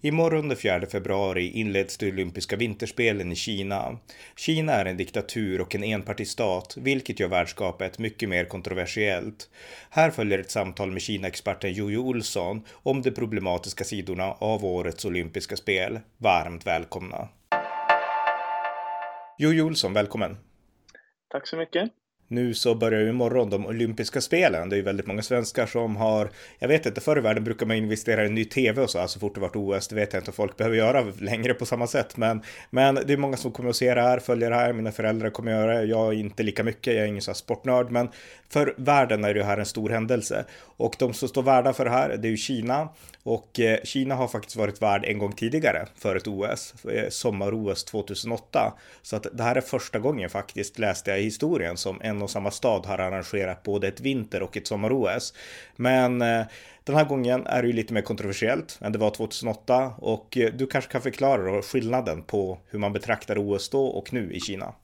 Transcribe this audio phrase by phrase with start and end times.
[0.00, 3.98] Imorgon den 4 februari inleds de olympiska vinterspelen i Kina.
[4.36, 9.50] Kina är en diktatur och en enpartistat, vilket gör värdskapet mycket mer kontroversiellt.
[9.90, 15.56] Här följer ett samtal med Kina-experten Jojo Olsson om de problematiska sidorna av årets olympiska
[15.56, 16.00] spel.
[16.18, 17.28] Varmt välkomna!
[19.38, 20.36] Jojo Olsson, välkommen!
[21.28, 22.03] Tack så mycket!
[22.28, 24.68] Nu så börjar ju imorgon de olympiska spelen.
[24.68, 27.66] Det är ju väldigt många svenskar som har, jag vet inte, förr i världen brukar
[27.66, 30.12] man investera i en ny tv och så, alltså fort det varit OS, det vet
[30.12, 33.36] jag inte om folk behöver göra längre på samma sätt, men, men det är många
[33.36, 35.84] som kommer att se det här, följer det här, mina föräldrar kommer att göra det,
[35.84, 38.08] jag inte lika mycket, jag är ingen så här sportnörd, men
[38.48, 40.44] för världen är det här en stor händelse.
[40.76, 42.88] Och de som står värda för det här, det är ju Kina,
[43.22, 47.84] och eh, Kina har faktiskt varit värd en gång tidigare för ett OS, eh, sommar-OS
[47.84, 48.72] 2008.
[49.02, 52.30] Så att det här är första gången faktiskt, läste jag i historien, som en och
[52.30, 55.34] samma stad har arrangerat både ett vinter och ett sommar-OS.
[55.76, 56.46] Men eh,
[56.84, 60.66] den här gången är det ju lite mer kontroversiellt än det var 2008 och du
[60.66, 64.74] kanske kan förklara då skillnaden på hur man betraktar OS då och nu i Kina.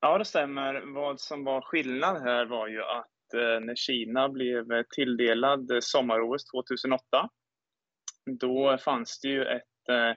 [0.00, 0.94] Ja, det stämmer.
[0.94, 7.28] Vad som var skillnad här var ju att Eh, när Kina blev tilldelad sommar-OS 2008.
[8.40, 10.12] Då fanns det ju ett, eh,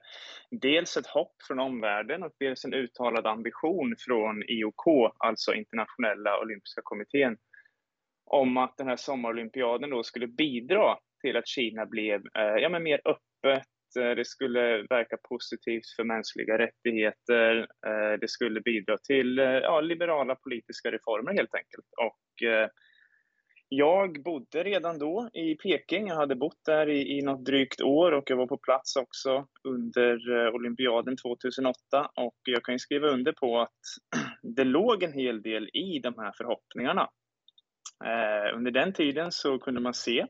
[0.62, 6.82] dels ett hopp från omvärlden och dels en uttalad ambition från IOK, alltså Internationella Olympiska
[6.84, 7.38] Kommittén,
[8.26, 12.84] om att den här sommarolympiaden då skulle bidra till att Kina blev eh, ja, men
[12.84, 17.68] mer öppet, det skulle verka positivt för mänskliga rättigheter,
[18.18, 21.88] det skulle bidra till ja, liberala politiska reformer helt enkelt.
[21.98, 22.44] Och
[23.74, 26.08] jag bodde redan då i Peking.
[26.08, 29.48] Jag hade bott där i, i något drygt år och jag var på plats också
[29.64, 31.76] under eh, olympiaden 2008
[32.16, 33.80] och jag kan ju skriva under på att
[34.56, 37.10] det låg en hel del i de här förhoppningarna.
[38.06, 40.26] Eh, under den tiden så kunde man se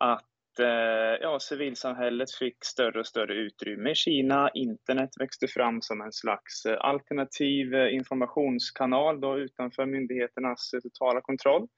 [0.00, 4.50] att eh, ja, civilsamhället fick större och större utrymme i Kina.
[4.54, 11.68] Internet växte fram som en slags eh, alternativ eh, informationskanal då utanför myndigheternas totala kontroll.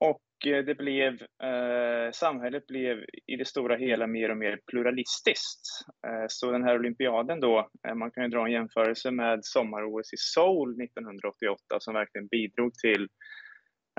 [0.00, 5.60] Och eh, det blev, eh, samhället blev i det stora hela mer och mer pluralistiskt.
[6.06, 10.12] Eh, så den här olympiaden då, eh, man kan ju dra en jämförelse med sommar-OS
[10.12, 13.08] i Seoul 1988 som verkligen bidrog till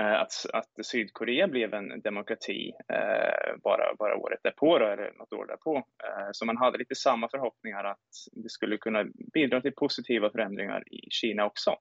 [0.01, 5.33] eh, att, att Sydkorea blev en demokrati eh, bara, bara året därpå, då, eller något
[5.33, 5.77] år därpå.
[5.77, 10.83] Eh, så man hade lite samma förhoppningar att det skulle kunna bidra till positiva förändringar
[10.93, 11.75] i Kina också.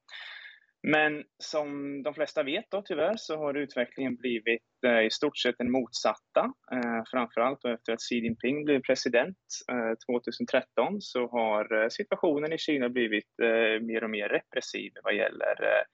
[0.82, 5.58] Men som de flesta vet då tyvärr så har utvecklingen blivit eh, i stort sett
[5.58, 6.52] den motsatta.
[6.72, 9.36] Eh, framförallt efter att Xi Jinping blev president
[9.72, 15.14] eh, 2013 så har eh, situationen i Kina blivit eh, mer och mer repressiv vad
[15.14, 15.84] gäller eh,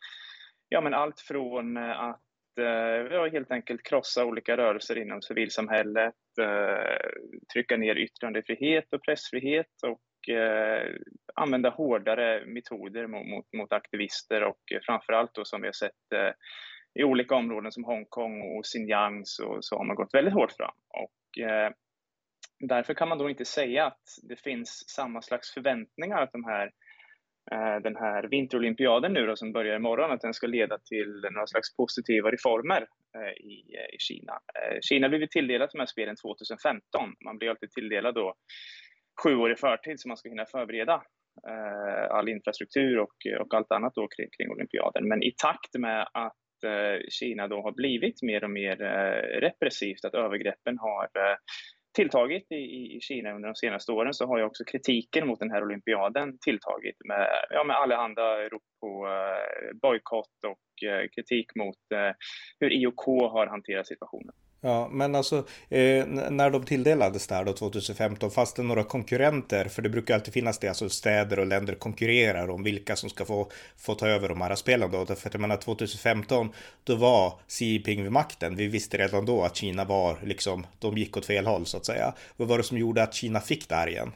[0.69, 2.23] ja, men allt från eh, att
[2.61, 7.11] eh, ja, helt enkelt krossa olika rörelser inom civilsamhället, eh,
[7.53, 10.95] trycka ner yttrandefrihet och pressfrihet och eh,
[11.35, 16.33] använda hårdare metoder mot, mot, mot aktivister och framförallt då som vi har sett eh,
[17.01, 20.75] i olika områden som Hongkong och Xinjiang så, så har man gått väldigt hårt fram.
[20.89, 21.73] Och, eh,
[22.61, 26.67] därför kan man då inte säga att det finns samma slags förväntningar att de här
[27.53, 31.47] eh, den här vinterolympiaden nu då, som börjar imorgon, att den ska leda till några
[31.47, 32.87] slags positiva reformer
[33.17, 34.33] eh, i, i Kina.
[34.33, 37.15] Eh, Kina blev tilldelat de här spelen 2015.
[37.25, 38.35] Man blir alltid tilldelad då
[39.23, 41.03] sju år i förtid så man ska hinna förbereda
[41.49, 45.09] eh, all infrastruktur och, och allt annat då kring, kring olympiaden.
[45.09, 50.05] Men i takt med att eh, Kina då har blivit mer och mer eh, repressivt,
[50.05, 51.37] att övergreppen har eh,
[51.97, 55.51] tilltagit i, i Kina under de senaste åren så har ju också kritiken mot den
[55.51, 61.83] här olympiaden tilltagit med, ja, med allehanda rop på eh, bojkott och eh, kritik mot
[61.95, 62.13] eh,
[62.61, 64.35] hur IOK har hanterat situationen.
[64.61, 65.37] Ja, men alltså
[65.69, 69.65] eh, när de tilldelades där då 2015, fanns det några konkurrenter?
[69.65, 73.25] För det brukar alltid finnas det, alltså städer och länder konkurrerar om vilka som ska
[73.25, 75.07] få, få ta över de här spelen då.
[75.07, 76.53] För att jag menar 2015,
[76.85, 78.57] då var Xi Jinping vid makten.
[78.57, 81.87] Vi visste redan då att Kina var liksom, de gick åt fel håll så att
[81.87, 82.15] säga.
[82.37, 84.13] Vad var det som gjorde att Kina fick det här igen?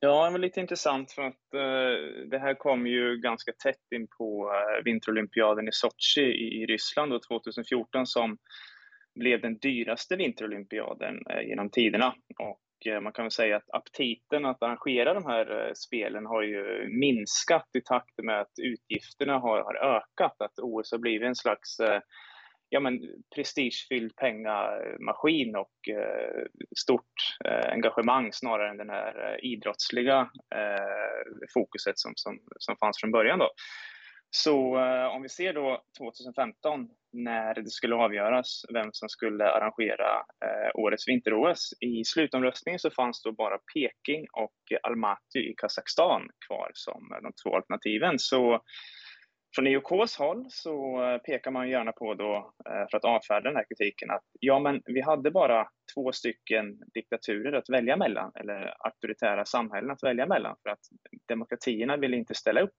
[0.00, 4.06] Ja, det var lite intressant för att eh, det här kom ju ganska tätt in
[4.06, 8.38] på eh, vinterolympiaden i Sochi i, i Ryssland då 2014 som
[9.14, 12.14] blev den dyraste vinterolympiaden eh, genom tiderna.
[12.38, 16.42] Och eh, man kan väl säga att aptiten att arrangera de här eh, spelen har
[16.42, 20.36] ju minskat i takt med att utgifterna har, har ökat.
[20.40, 22.00] Att OS har blivit en slags eh,
[22.72, 23.00] ja, men,
[23.34, 26.44] prestigefylld pengamaskin och eh,
[26.76, 30.20] stort eh, engagemang snarare än den här eh, idrottsliga
[30.54, 33.38] eh, fokuset som, som, som fanns från början.
[33.38, 33.50] Då.
[34.34, 40.16] Så eh, om vi ser då 2015 när det skulle avgöras vem som skulle arrangera
[40.44, 41.72] eh, årets vinter-OS.
[41.80, 47.56] I slutomröstningen så fanns då bara Peking och Almaty i Kazakstan kvar som de två
[47.56, 48.18] alternativen.
[48.18, 48.62] Så
[49.54, 53.64] från IOKs håll så pekar man gärna på då, eh, för att avfärda den här
[53.68, 59.44] kritiken, att ja, men vi hade bara två stycken diktaturer att välja mellan, eller auktoritära
[59.44, 60.80] samhällen att välja mellan, för att
[61.28, 62.76] demokratierna ville inte ställa upp.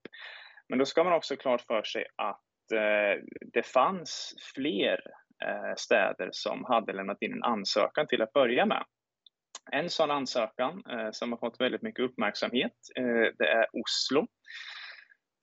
[0.69, 3.23] Men då ska man också klart för sig att eh,
[3.53, 4.99] det fanns fler
[5.45, 8.83] eh, städer som hade lämnat in en ansökan till att börja med.
[9.71, 14.27] En sån ansökan eh, som har fått väldigt mycket uppmärksamhet, eh, det är Oslo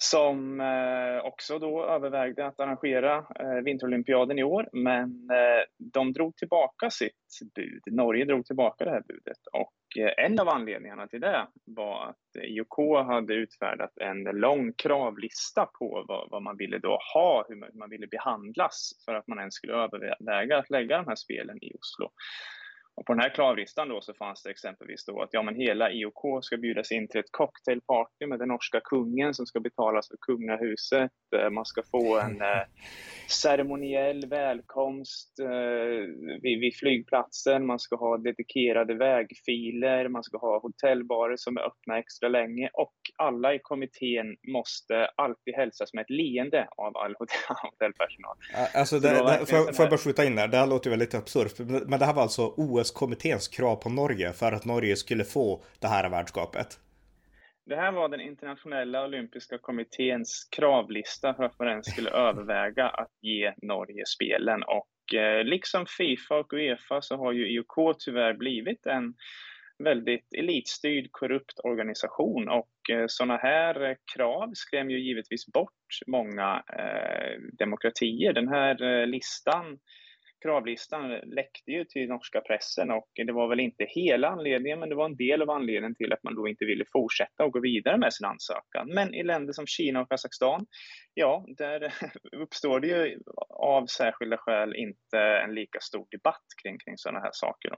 [0.03, 6.37] som eh, också då övervägde att arrangera eh, vinterolympiaden i år, men eh, de drog
[6.37, 7.83] tillbaka sitt bud.
[7.87, 9.73] Norge drog tillbaka det här budet och
[10.17, 16.31] en av anledningarna till det var att IOK hade utfärdat en lång kravlista på vad,
[16.31, 19.55] vad man ville då ha, hur man, hur man ville behandlas för att man ens
[19.55, 22.11] skulle överväga att lägga de här spelen i Oslo.
[23.01, 25.91] Och på den här kravlistan då så fanns det exempelvis då att ja, men hela
[25.91, 30.17] IOK ska bjudas in till ett cocktailparty med den norska kungen som ska betalas för
[30.21, 31.11] kungahuset.
[31.37, 32.63] Eh, man ska få en eh,
[33.29, 35.49] ceremoniell välkomst eh,
[36.43, 37.67] vid, vid, flygplatsen.
[37.67, 40.09] Man ska ha dedikerade vägfiler.
[40.09, 45.55] Man ska ha hotellbarer som är öppna extra länge och alla i kommittén måste alltid
[45.55, 47.15] hälsas med ett leende av all
[47.63, 48.37] hotellpersonal.
[48.75, 50.49] Alltså, det, det, det, får, jag bara skjuta in där?
[50.49, 52.55] Det här låter väldigt absurt, men det här var alltså
[52.91, 56.67] OS-kommitténs krav på Norge för att Norge skulle få det här värdskapet?
[57.67, 63.13] Det här var den internationella olympiska kommitténs kravlista för att man ens skulle överväga att
[63.23, 64.63] ge Norge spelen.
[64.63, 69.15] Och eh, liksom Fifa och Uefa så har ju IOK tyvärr blivit en
[69.85, 76.63] väldigt elitstyrd, korrupt organisation och eh, sådana här eh, krav skrämmer ju givetvis bort många
[76.79, 78.33] eh, demokratier.
[78.33, 79.79] Den här eh, listan
[80.43, 84.95] kravlistan läckte ju till norska pressen och det var väl inte hela anledningen, men det
[84.95, 87.99] var en del av anledningen till att man då inte ville fortsätta och gå vidare
[87.99, 88.95] med sin ansökan.
[88.95, 90.67] Men i länder som Kina och Kazakstan,
[91.15, 91.95] ja, där
[92.37, 97.31] uppstår det ju av särskilda skäl inte en lika stor debatt kring, kring sådana här
[97.33, 97.69] saker.
[97.71, 97.77] Då.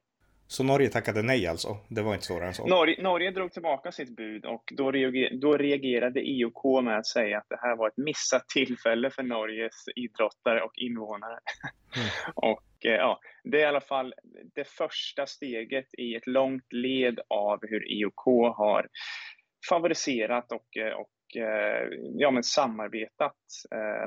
[0.52, 1.76] Så Norge tackade nej alltså?
[1.88, 2.66] Det var inte svårare än så?
[2.66, 7.38] Norge, Norge drog tillbaka sitt bud och då, reager, då reagerade IOK med att säga
[7.38, 11.38] att det här var ett missat tillfälle för Norges idrottare och invånare.
[11.96, 12.08] Mm.
[12.34, 14.14] och eh, ja, det är i alla fall
[14.54, 18.24] det första steget i ett långt led av hur IOK
[18.56, 18.88] har
[19.68, 21.88] favoriserat och, eh, och eh,
[22.18, 23.36] ja, men samarbetat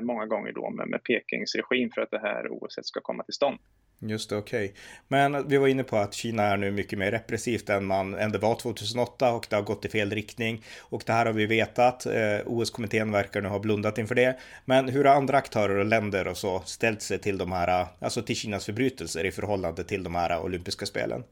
[0.02, 3.34] många gånger då med, med Pekings regim för att det här OS ska komma till
[3.34, 3.58] stånd.
[3.98, 4.64] Just det, okej.
[4.64, 4.76] Okay.
[5.08, 8.32] Men vi var inne på att Kina är nu mycket mer repressivt än, man, än
[8.32, 10.64] det var 2008 och det har gått i fel riktning.
[10.80, 12.06] Och det här har vi vetat.
[12.06, 14.38] Eh, OS-kommittén verkar nu ha blundat inför det.
[14.64, 18.22] Men hur har andra aktörer och länder och så ställt sig till de här, alltså
[18.22, 21.24] till Kinas förbrytelser i förhållande till de här olympiska spelen?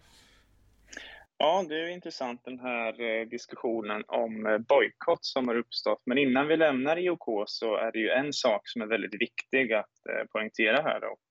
[1.38, 6.02] Ja, det är intressant den här eh, diskussionen om eh, bojkott som har uppstått.
[6.06, 9.72] Men innan vi lämnar IOK så är det ju en sak som är väldigt viktig
[9.72, 11.04] att eh, poängtera här.
[11.04, 11.28] Och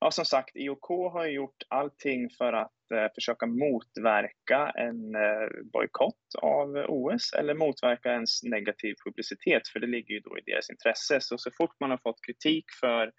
[0.00, 6.34] Ja, som sagt, IOK har gjort allting för att eh, försöka motverka en eh, bojkott
[6.42, 11.20] av OS eller motverka ens negativ publicitet, för det ligger ju då i deras intresse.
[11.20, 13.12] Så, så fort man har fått kritik för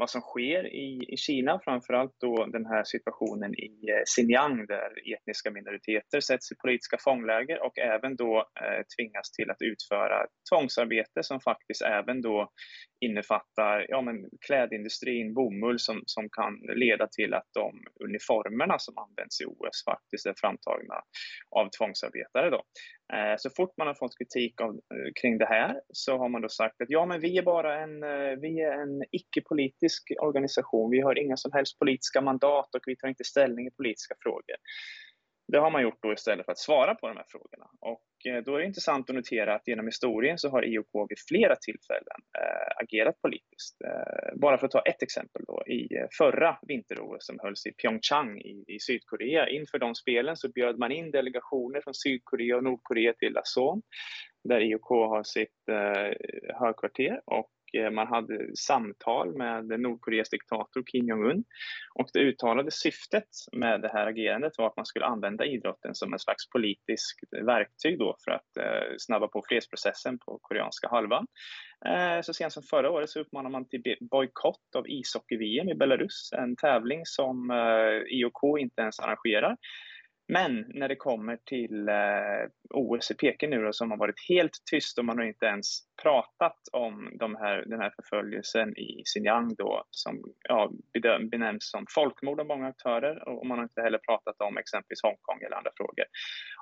[0.00, 4.90] vad som sker i, i Kina, framförallt då den här situationen i eh, Xinjiang där
[5.14, 11.22] etniska minoriteter sätts i politiska fångläger och även då eh, tvingas till att utföra tvångsarbete
[11.22, 12.50] som faktiskt även då
[13.00, 14.16] innefattar ja, men
[14.46, 16.54] klädindustrin, bomull som, som kan
[16.84, 17.70] leda till att de
[18.04, 20.96] uniformerna som används i OS faktiskt är framtagna
[21.56, 22.50] av tvångsarbetare.
[22.50, 22.62] Då.
[23.12, 26.42] Eh, så fort man har fått kritik av, eh, kring det här så har man
[26.42, 30.90] då sagt att ja, men vi är bara en, eh, vi är en icke-politisk organisation.
[30.90, 34.56] Vi har inga som helst politiska mandat och vi tar inte ställning i politiska frågor.
[35.50, 37.66] Det har man gjort då istället för att svara på de här frågorna.
[37.80, 41.18] Och eh, då är det intressant att notera att genom historien så har IOK vid
[41.28, 43.82] flera tillfällen äh, agerat politiskt.
[43.84, 45.88] Äh, bara för att ta ett exempel då, i
[46.18, 49.48] förra vinter-OS som hölls i Pyeongchang i, i, Sydkorea.
[49.48, 53.82] Inför de spelen så bjöd man in delegationer från Sydkorea och Nordkorea till Lason
[54.48, 55.58] där IOK har sitt
[56.60, 61.44] högkvarter och Eh, man hade samtal med Nordkoreas diktator Kim Jong-Un.
[61.94, 66.12] Och det uttalade syftet med det här agerandet var att man skulle använda idrotten som
[66.12, 71.26] en slags politiskt verktyg då för att eh, snabba på fredsprocessen på koreanska halvan.
[71.86, 76.30] Eh, så sent som förra året så uppmanade man till bojkott av ishockey-VM i Belarus,
[76.32, 77.50] en tävling som
[78.10, 79.56] IOK inte ens arrangerar.
[80.32, 84.62] Men när det kommer till eh, OS i Peking nu då, som har varit helt
[84.70, 85.66] tyst och man har inte ens
[86.02, 90.70] pratat om de här, den här förföljelsen i Xinjiang då, som ja,
[91.30, 95.42] benämns som folkmord av många aktörer och man har inte heller pratat om exempelvis Hongkong
[95.46, 96.04] eller andra frågor.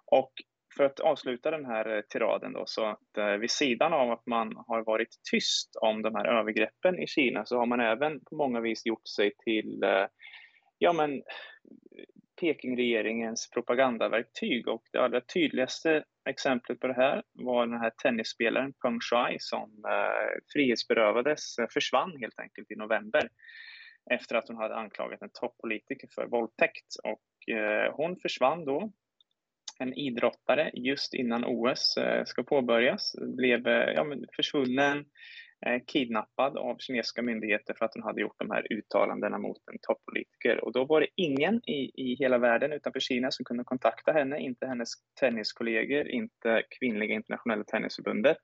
[0.06, 0.32] Och
[0.76, 4.26] för att avsluta den här eh, tiraden då, så att eh, vid sidan av att
[4.26, 8.36] man har varit tyst om de här övergreppen i Kina så har man även på
[8.36, 10.06] många vis gjort sig till eh,
[10.78, 11.22] ja, men
[12.40, 14.68] Pekingregeringens propagandaverktyg.
[14.68, 19.84] Och det allra tydligaste exemplet på det här var den här tennisspelaren Peng Shuai som
[19.88, 23.28] eh, frihetsberövades, eh, försvann helt enkelt i november
[24.10, 26.96] efter att hon hade anklagat en toppolitiker för våldtäkt.
[27.04, 28.92] Och eh, hon försvann då.
[29.80, 35.04] En idrottare just innan OS eh, ska påbörjas blev eh, ja, försvunnen.
[35.66, 39.78] Eh, kidnappad av kinesiska myndigheter för att hon hade gjort de här uttalandena mot en
[39.82, 40.64] toppolitiker.
[40.64, 44.40] Och då var det ingen i, i hela världen utanför Kina som kunde kontakta henne,
[44.40, 44.88] inte hennes
[45.20, 48.36] tenniskollegor, inte Kvinnliga internationella tennisförbundet.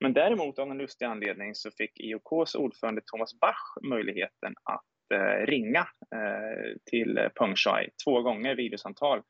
[0.00, 5.46] Men däremot av en lustig anledning så fick IOKs ordförande Thomas Bach möjligheten att eh,
[5.46, 9.22] ringa eh, till Peng Shuai två gånger videosamtal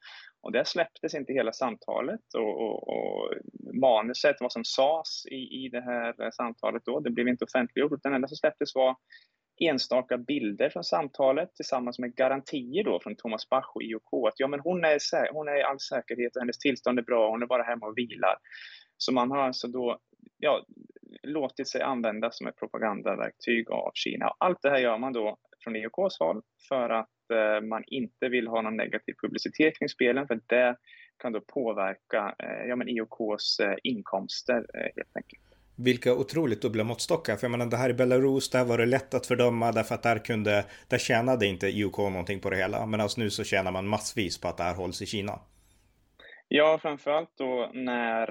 [0.43, 3.35] och där släpptes inte hela samtalet och, och, och
[3.75, 7.93] manuset, vad som sades i, i det här samtalet då, det blev inte offentliggjort.
[7.93, 8.97] utan Det enda som släpptes var
[9.61, 14.49] enstaka bilder från samtalet tillsammans med garantier då från Thomas Bach och IOK att ja,
[14.49, 17.47] men hon, är, hon är i all säkerhet och hennes tillstånd är bra, hon är
[17.47, 18.37] bara hemma och vilar.
[18.97, 19.99] Så man har alltså då
[20.39, 20.65] ja,
[21.23, 24.33] låtit sig användas som ett propagandaverktyg av Kina.
[24.39, 27.11] Allt det här gör man då från IOKs håll för att
[27.69, 30.77] man inte vill ha någon negativ publicitet kring spelen för det
[31.19, 34.67] kan då påverka eh, ja, men IOKs eh, inkomster
[34.97, 35.43] helt enkelt.
[35.79, 37.37] Vilka otroligt dubbla måttstockar.
[37.37, 40.03] För jag menar det här i Belarus, där var det lätt att fördöma därför att
[40.03, 42.87] där kunde, där tjänade inte IOK någonting på det hela.
[42.87, 45.41] Men alltså nu så tjänar man massvis på att det här hålls i Kina.
[46.49, 48.27] Ja, framförallt då när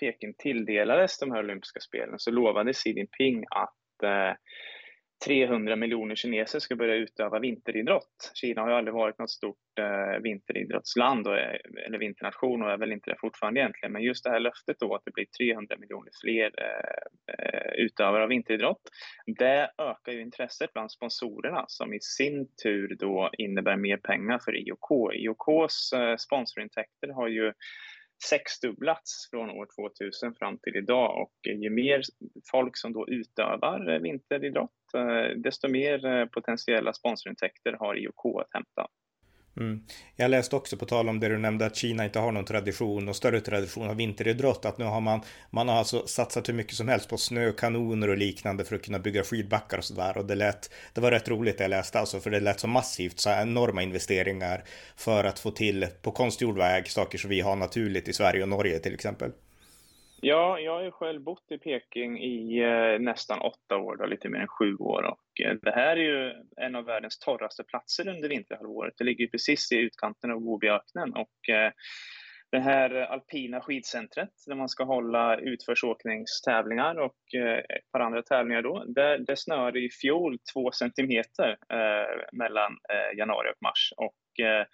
[0.00, 3.74] Peking tilldelades de här olympiska spelen så lovade Xi Jinping att
[5.26, 8.30] 300 miljoner kineser ska börja utöva vinteridrott.
[8.34, 12.76] Kina har ju aldrig varit något stort eh, vinteridrottsland och, eh, eller vinternation och är
[12.76, 13.92] väl inte det fortfarande egentligen.
[13.92, 18.22] Men just det här löftet då att det blir 300 miljoner fler eh, eh, utövare
[18.22, 18.82] av vinteridrott.
[19.26, 24.56] Det ökar ju intresset bland sponsorerna som i sin tur då innebär mer pengar för
[24.56, 25.14] IOK.
[25.14, 27.52] IOKs eh, sponsorintäkter har ju
[28.24, 32.02] sexdubblats från år 2000 fram till idag och ju mer
[32.50, 38.86] folk som då utövar vinteridrott, eh, desto mer eh, potentiella sponsorintäkter har IOK att hämta.
[39.60, 39.80] Mm.
[40.16, 43.08] Jag läste också på tal om det du nämnde att Kina inte har någon tradition
[43.08, 44.64] och större tradition av vinteridrott.
[44.64, 48.16] Att nu har man, man har alltså satsat hur mycket som helst på snökanoner och
[48.16, 50.18] liknande för att kunna bygga skidbackar och sådär.
[50.18, 52.68] Och det lät, det var rätt roligt det jag läste alltså för det lät så
[52.68, 54.64] massivt, så enorma investeringar
[54.96, 58.48] för att få till på konstgjord väg saker som vi har naturligt i Sverige och
[58.48, 59.32] Norge till exempel.
[60.20, 64.28] Ja, jag har ju själv bott i Peking i eh, nästan åtta år, då, lite
[64.28, 65.02] mer än sju år.
[65.02, 68.94] Och, eh, det här är ju en av världens torraste platser under vinterhalvåret.
[68.98, 71.12] Det ligger precis i utkanten av Gobiöknen.
[71.12, 71.72] Och, eh,
[72.50, 78.62] det här alpina skidcentret där man ska hålla utförsåkningstävlingar och eh, ett par andra tävlingar
[78.62, 78.84] då.
[78.84, 83.92] Det, det snöade i fjol två centimeter eh, mellan eh, januari och mars.
[83.96, 84.66] Och, eh,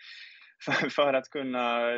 [0.64, 1.90] för, för, att kunna,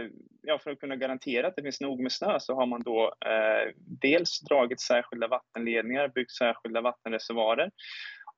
[0.43, 3.15] ja, för att kunna garantera att det finns nog med snö så har man då
[3.27, 7.71] eh, dels dragit särskilda vattenledningar, byggt särskilda vattenreservoarer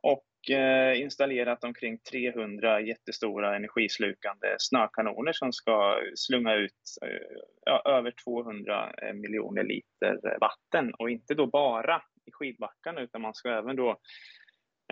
[0.03, 8.15] och eh, installerat omkring 300 jättestora energislukande snökanoner som ska slunga ut eh, ja, över
[8.25, 13.77] 200 eh, miljoner liter vatten och inte då bara i skidbackarna utan man ska även
[13.77, 13.99] då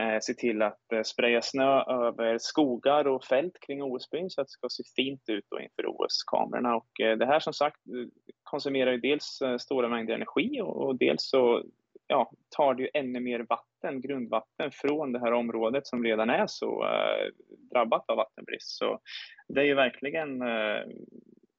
[0.00, 4.46] eh, se till att eh, spraya snö över skogar och fält kring OS-byn så att
[4.46, 6.76] det ska se fint ut då inför OS-kamerorna.
[6.76, 8.08] Och eh, det här som sagt eh,
[8.42, 11.62] konsumerar ju dels eh, stora mängder energi och, och dels så
[12.06, 16.46] ja, tar det ju ännu mer vatten, grundvatten, från det här området som redan är
[16.46, 17.32] så eh,
[17.70, 18.78] drabbat av vattenbrist.
[18.78, 19.00] Så
[19.48, 20.82] det är ju verkligen eh,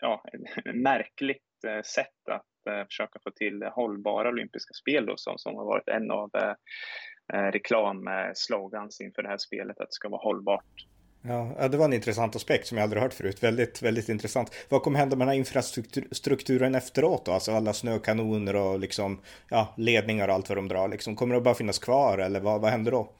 [0.02, 5.38] ja, ett märkligt eh, sätt att eh, försöka få till hållbara olympiska spel då, som,
[5.38, 6.54] som har varit en av eh,
[7.34, 10.86] reklamslogans inför det här spelet, att det ska vara hållbart.
[11.22, 13.44] Ja, det var en intressant aspekt som jag aldrig hört förut.
[13.44, 14.68] Väldigt, väldigt intressant.
[14.70, 17.32] Vad kommer hända med den här infrastrukturen efteråt då?
[17.32, 20.88] Alltså alla snökanoner och liksom, ja, ledningar och allt vad de drar.
[20.88, 23.14] Liksom, kommer det bara finnas kvar eller vad, vad händer då?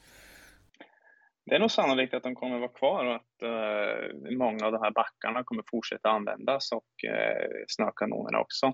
[1.46, 4.82] Det är nog sannolikt att de kommer vara kvar och att eh, många av de
[4.82, 8.74] här backarna kommer fortsätta användas och eh, snökanonerna också.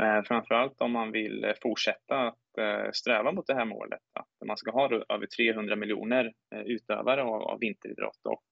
[0.00, 4.46] Eh, framförallt om man vill eh, fortsätta att eh, sträva mot det här målet, att
[4.46, 6.32] man ska ha över 300 miljoner
[6.64, 8.44] utövare av, vinteridrott och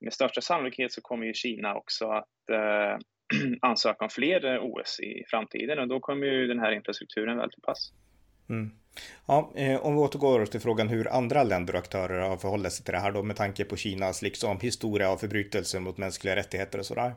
[0.00, 2.28] med största sannolikhet så kommer ju Kina också att
[3.60, 7.62] ansöka om fler OS i framtiden och då kommer ju den här infrastrukturen väl till
[7.62, 7.92] pass.
[8.48, 8.70] Mm.
[9.26, 12.94] Ja, om vi återgår till frågan hur andra länder och aktörer har förhållit sig till
[12.94, 16.86] det här då med tanke på Kinas liksom historia av förbrytelser mot mänskliga rättigheter och
[16.86, 17.12] sådär.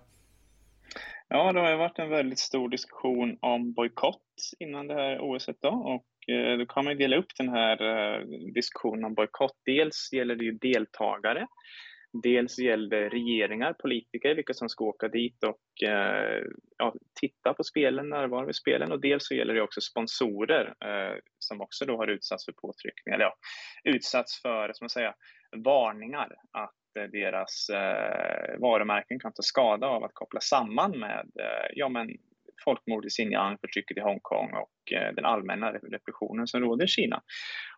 [1.29, 5.49] Ja, det har ju varit en väldigt stor diskussion om bojkott innan det här OS
[5.61, 5.69] då.
[5.69, 9.55] Och eh, då kan man dela upp den här eh, diskussionen om bojkott.
[9.65, 11.47] Dels gäller det ju deltagare.
[12.23, 16.43] Dels gällde regeringar, politiker, vilka som ska åka dit och eh,
[16.77, 18.91] ja, titta på spelen, närvara vid spelen.
[18.91, 23.19] Och dels så gäller det också sponsorer eh, som också då har utsatts för påtryckningar,
[23.19, 23.33] ja,
[23.83, 25.13] utsatts för, som man säga,
[25.55, 31.69] varningar att Eh, deras eh, varumärken kan ta skada av att koppla samman med eh,
[31.73, 32.09] ja, men
[32.65, 37.21] folkmord i Xinjiang, förtrycket i Hongkong och eh, den allmänna repressionen som råder i Kina.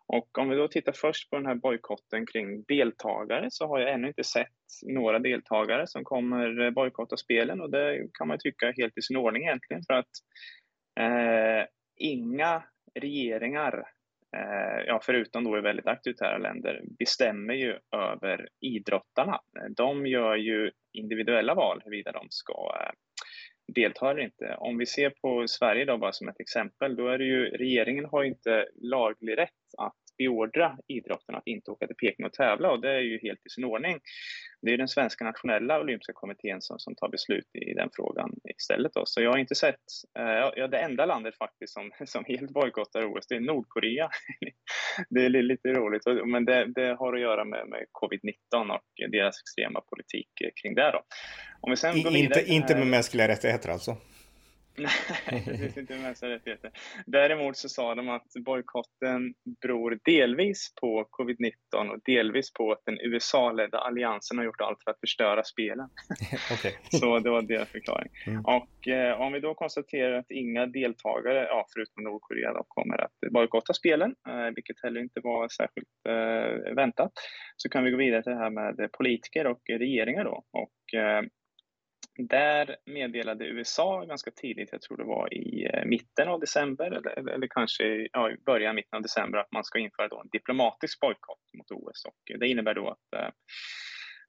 [0.08, 3.94] Och om vi då tittar först på den här bojkotten kring deltagare så har jag
[3.94, 4.48] ännu inte sett
[4.88, 9.02] några deltagare som kommer eh, bojkotta spelen och det kan man tycka är helt i
[9.02, 10.14] sin ordning egentligen för att
[11.00, 12.64] eh, inga
[13.00, 13.84] regeringar,
[14.38, 19.42] Eh, ja, förutom då i väldigt auktoritära länder, bestämmer ju över idrottarna.
[19.70, 22.92] De gör ju individuella val huruvida de ska eh,
[23.76, 24.56] delta eller inte.
[24.60, 28.06] Om vi ser på Sverige då bara som ett exempel, då är det ju regeringen
[28.06, 32.82] har inte laglig rätt att beordra idrotten att inte åka till Peking och tävla och
[32.82, 34.00] det är ju helt i sin ordning.
[34.62, 38.94] Det är den svenska nationella olympiska kommittén som, som tar beslut i den frågan istället.
[38.94, 39.04] Då.
[39.06, 39.86] Så jag har inte sett,
[40.20, 44.10] eh, ja, det enda landet faktiskt som, som helt bojkottar OS, det är Nordkorea.
[45.10, 49.36] det är lite roligt, men det, det har att göra med, med covid-19 och deras
[49.42, 50.30] extrema politik
[50.62, 50.92] kring det.
[50.92, 51.02] Då.
[51.62, 53.98] Om vi sen går inte, inte med mänskliga rättigheter alltså?
[54.80, 56.72] Nej, det finns inte mänskliga rättigheter.
[57.06, 62.98] Däremot så sa de att bojkotten beror delvis på covid-19 och delvis på att den
[63.02, 65.90] USA-ledda alliansen har gjort allt för att förstöra spelen.
[66.54, 66.72] okay.
[66.90, 68.10] så det var deras förklaring.
[68.28, 68.46] Mm.
[68.46, 73.32] Och eh, om vi då konstaterar att inga deltagare, ja, förutom Nordkorea, då, kommer att
[73.32, 77.12] bojkotta spelen, eh, vilket heller inte var särskilt eh, väntat,
[77.58, 80.44] så kan vi gå vidare till det här med politiker och regeringar då.
[80.52, 81.22] Och, eh,
[82.18, 87.30] där meddelade USA ganska tidigt, jag tror det var i eh, mitten av december eller,
[87.30, 91.00] eller kanske ja, i början, mitten av december, att man ska införa då en diplomatisk
[91.00, 92.06] bojkott mot OS.
[92.06, 93.30] Och det innebär då att eh,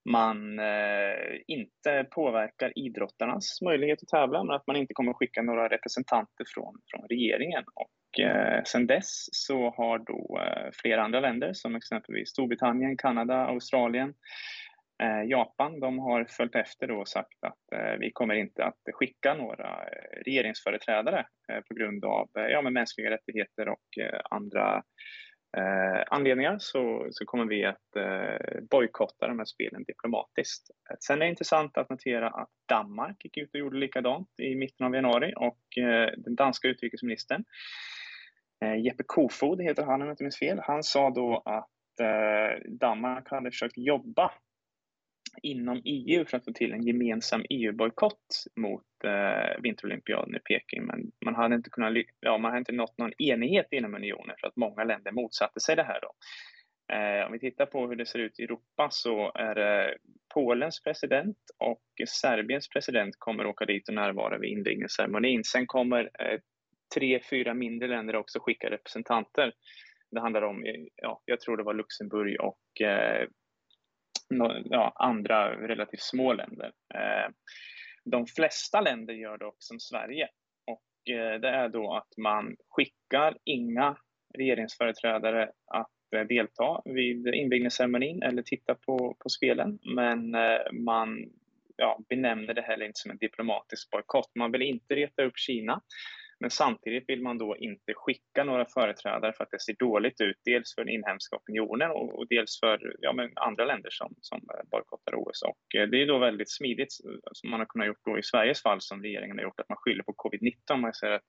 [0.04, 5.68] man eh, inte påverkar idrottarnas möjlighet att tävla, men att man inte kommer skicka några
[5.68, 7.64] representanter från, från regeringen.
[7.74, 13.35] Och eh, sen dess så har då eh, flera andra länder, som exempelvis Storbritannien, Kanada,
[13.35, 14.14] Australien,
[15.01, 19.35] Eh, Japan de har följt efter och sagt att eh, vi kommer inte att skicka
[19.35, 21.27] några eh, regeringsföreträdare
[21.69, 23.87] på grund av ja, med mänskliga rättigheter och
[24.31, 24.83] andra
[26.07, 27.89] anledningar så, så kommer vi att
[28.71, 30.71] bojkotta de här spelen diplomatiskt.
[31.01, 34.87] Sen är det intressant att notera att Danmark gick ut och gjorde likadant i mitten
[34.87, 35.61] av januari och
[36.17, 37.45] den danska utrikesministern
[38.85, 40.61] Jeppe Kofod heter han om jag inte minns fel.
[40.63, 42.07] Han sa då att
[42.81, 44.33] Danmark hade försökt jobba
[45.43, 50.87] inom EU för att få till en gemensam EU-bojkott mot eh, vinterolympiaden i Peking.
[50.87, 54.49] Men man hade inte kunnat, ja, man hade inte nått någon enighet inom unionen för
[54.49, 56.01] att många länder motsatte sig det här.
[56.01, 56.12] Då.
[56.95, 59.97] Eh, om vi tittar på hur det ser ut i Europa så är det
[60.35, 65.45] Polens president och Serbiens president kommer åka dit och närvara vid invigningsceremonin.
[65.45, 66.38] Sen kommer eh,
[66.95, 69.53] tre, fyra mindre länder också skicka representanter.
[70.11, 73.29] Det handlar om, eh, ja, jag tror det var Luxemburg och eh,
[74.64, 76.73] ja, andra relativt små länder.
[76.95, 77.33] Eh,
[78.05, 80.29] de flesta länder gör dock som Sverige
[80.66, 83.97] och eh, det är då att man skickar inga
[84.38, 90.37] regeringsföreträdare att eh, delta vid invigningsceremonin eller titta på, på spelen, men
[90.73, 91.31] man
[91.77, 94.31] ja, benämner det heller inte som en diplomatisk bojkott.
[94.35, 95.81] Man vill inte reta upp Kina
[96.40, 100.37] men samtidigt vill man då inte skicka några företrädare för att det ser dåligt ut,
[100.44, 104.38] dels för den inhemska opinionen och, och dels för ja, men andra länder som, som
[104.38, 105.42] eh, bojkottar OS.
[105.42, 108.22] Och eh, det är då väldigt smidigt, eh, som man har kunnat gjort då i
[108.22, 110.76] Sveriges fall, som regeringen har gjort, att man skyller på covid-19.
[110.76, 111.29] Man säger att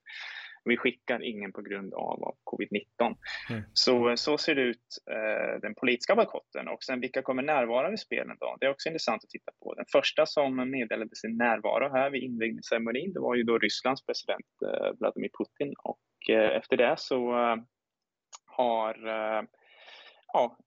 [0.64, 3.16] vi skickar ingen på grund av, av covid-19.
[3.50, 3.64] Mm.
[3.74, 6.68] Så, så ser det ut, eh, den politiska bojkotten.
[6.68, 8.58] Och sen vilka kommer närvara vid spelen då?
[8.60, 9.74] Det är också intressant att titta på.
[9.74, 14.46] Den första som meddelade sin närvaro här vid invigningsceremonin, det var ju då Rysslands president
[14.66, 15.74] eh, Vladimir Putin.
[15.84, 17.56] Och eh, efter det så eh,
[18.46, 19.44] har eh,
[20.34, 20.58] ja,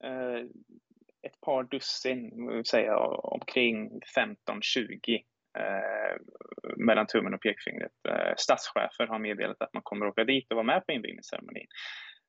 [1.22, 4.00] ett par dussin, säga omkring
[4.46, 5.22] 15-20
[5.58, 6.16] eh,
[6.76, 7.92] mellan tummen och pekfingret.
[8.08, 11.66] Eh, statschefer har meddelat att man kommer att åka dit och vara med på invigningsceremonin.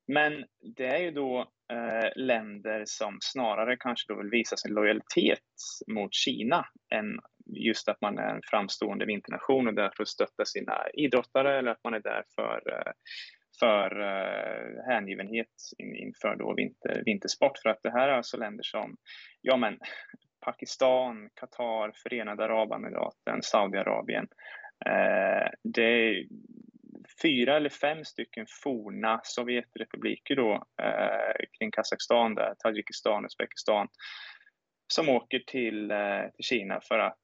[0.08, 0.44] Men
[0.76, 1.40] det är ju då
[1.72, 5.38] eh, länder som snarare kanske då vill visa sin lojalitet
[5.86, 11.58] mot Kina än just att man är en framstående vinternation och därför stöttar sina idrottare
[11.58, 12.92] eller att man är där för eh,
[13.60, 17.58] för uh, hängivenhet in, inför då vinter, vintersport.
[17.62, 18.96] För att det här är alltså länder som
[19.40, 19.78] ja, men,
[20.46, 24.28] Pakistan, Qatar, Förenade Arabemiraten, Saudiarabien.
[24.86, 26.26] Eh, det är
[27.22, 33.88] fyra eller fem stycken forna Sovjetrepubliker då, eh, kring Kazakstan, där, Tadzjikistan, Uzbekistan,
[34.92, 37.18] som åker till, eh, till Kina för att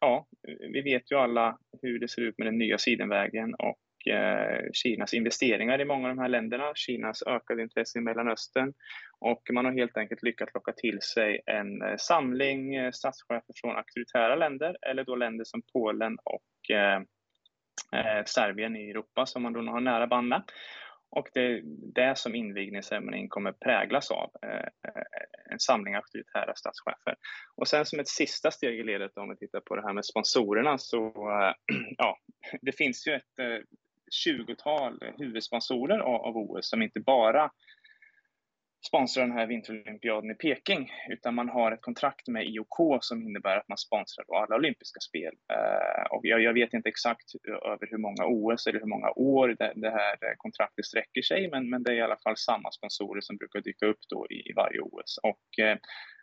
[0.00, 0.26] ja,
[0.72, 3.78] vi vet ju alla hur det ser ut med den nya sidenvägen och
[4.10, 8.72] Eh, Kinas investeringar i många av de här länderna, Kinas ökade intresse i Mellanöstern
[9.20, 13.76] och man har helt enkelt lyckats locka till sig en eh, samling eh, statschefer från
[13.76, 17.00] auktoritära länder eller då länder som Polen och eh,
[18.26, 20.42] Serbien i Europa som man då har nära band med.
[21.10, 21.62] Och det är
[21.94, 24.30] det som invigningsceremonin kommer präglas av,
[25.50, 27.16] en samling auktoritära statschefer.
[27.56, 30.04] Och sen som ett sista steg i ledet om vi tittar på det här med
[30.04, 31.12] sponsorerna så,
[31.98, 32.18] ja,
[32.62, 33.64] det finns ju ett
[34.26, 37.50] 20-tal huvudsponsorer av, OS som inte bara
[38.86, 43.56] sponsrar den här vinterolympiaden i Peking, utan man har ett kontrakt med IOK som innebär
[43.56, 45.34] att man sponsrar alla olympiska spel.
[45.52, 47.32] Eh, och jag, vet inte exakt
[47.64, 51.92] över hur många OS eller hur många år det, här kontraktet sträcker sig, men, det
[51.92, 55.18] är i alla fall samma sponsorer som brukar dyka upp då i, varje OS.
[55.22, 55.78] Och eh,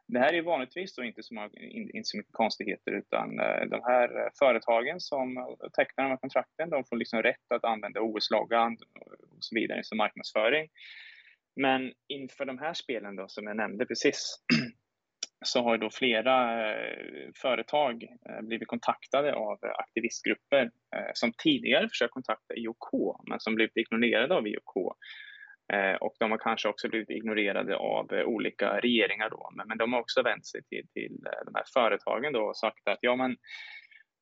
[0.07, 3.81] det här är vanligtvis då inte så, många, inte så mycket konstigheter utan eh, de
[3.83, 8.77] här eh, företagen som tecknar de här kontrakten de får liksom rätt att använda OS-loggan
[9.29, 10.69] och så vidare som marknadsföring.
[11.55, 14.43] Men inför de här spelen då som jag nämnde precis
[15.45, 18.07] så har då flera eh, företag
[18.41, 20.71] blivit kontaktade av aktivistgrupper
[21.13, 24.95] som tidigare försökt kontakta IOK men som blivit ignorerade av IOK
[25.73, 29.51] Eh, och de har kanske också blivit ignorerade av eh, olika regeringar då.
[29.55, 32.87] Men, de har också vänt sig till, till eh, de här företagen då och sagt
[32.87, 33.37] att ja men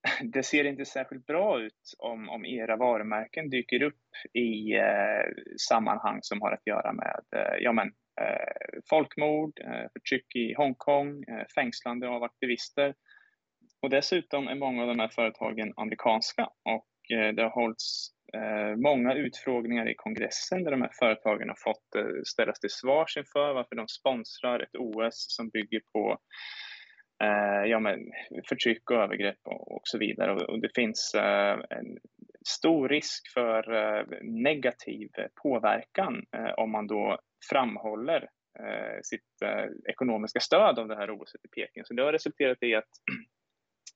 [0.33, 5.23] det ser inte särskilt bra ut om, om era varumärken dyker upp i eh,
[5.69, 7.87] sammanhang som har att göra med eh, ja, men,
[8.21, 12.93] eh, folkmord, eh, förtryck i Hongkong, eh, fängslande av aktivister.
[13.81, 16.87] Och dessutom är många av de här företagen amerikanska och
[17.35, 22.21] det har hållits Eh, många utfrågningar i kongressen där de här företagen har fått eh,
[22.25, 26.17] ställas till svars inför varför de sponsrar ett OS som bygger på
[27.23, 27.99] eh, ja, men,
[28.49, 30.33] förtryck och övergrepp och, och så vidare.
[30.33, 31.97] Och, och det finns eh, en
[32.47, 35.09] stor risk för eh, negativ
[35.43, 38.21] påverkan eh, om man då framhåller
[38.59, 41.85] eh, sitt eh, ekonomiska stöd av det här OS i Peking.
[41.85, 42.89] Så det har resulterat i att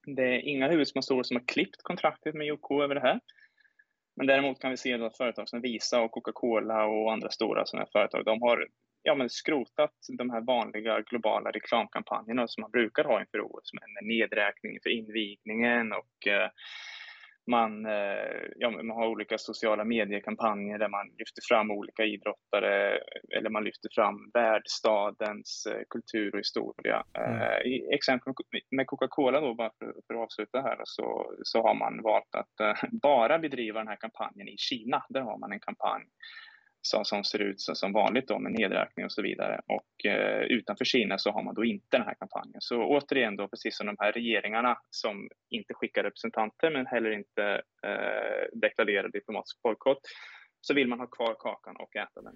[0.15, 3.19] det är inga huvudsponsorer som har klippt kontraktet med IOK över det här.
[4.15, 7.87] Men däremot kan vi se att företag som Visa och Coca-Cola och andra stora sådana
[7.91, 8.67] företag, de har
[9.03, 14.07] ja, men skrotat de här vanliga globala reklamkampanjerna som man brukar ha inför OS med
[14.07, 16.49] nedräkning för invigningen och eh,
[17.47, 22.99] man, eh, ja, man har olika sociala mediekampanjer där man lyfter fram olika idrottare
[23.37, 27.03] eller man lyfter fram värdstadens eh, kultur och historia.
[27.13, 27.41] Mm.
[27.41, 28.33] Eh, I exempel
[28.71, 32.77] med Coca-Cola då, bara för, för, att avsluta här, så, så har man valt att
[32.91, 35.05] bara bedriva den här kampanjen i Kina.
[35.09, 36.03] Där har man en kampanj
[36.85, 39.61] som, som ser ut som vanligt då med nedräkning och så vidare.
[39.67, 42.61] Och eh, utanför Kina så har man då inte den här kampanjen.
[42.61, 47.61] Så återigen då, precis som de här regeringarna som inte skickar representanter men heller inte
[47.87, 50.01] eh, deklarerar diplomatisk bojkott,
[50.61, 52.35] så vill man ha kvar kakan och äta den.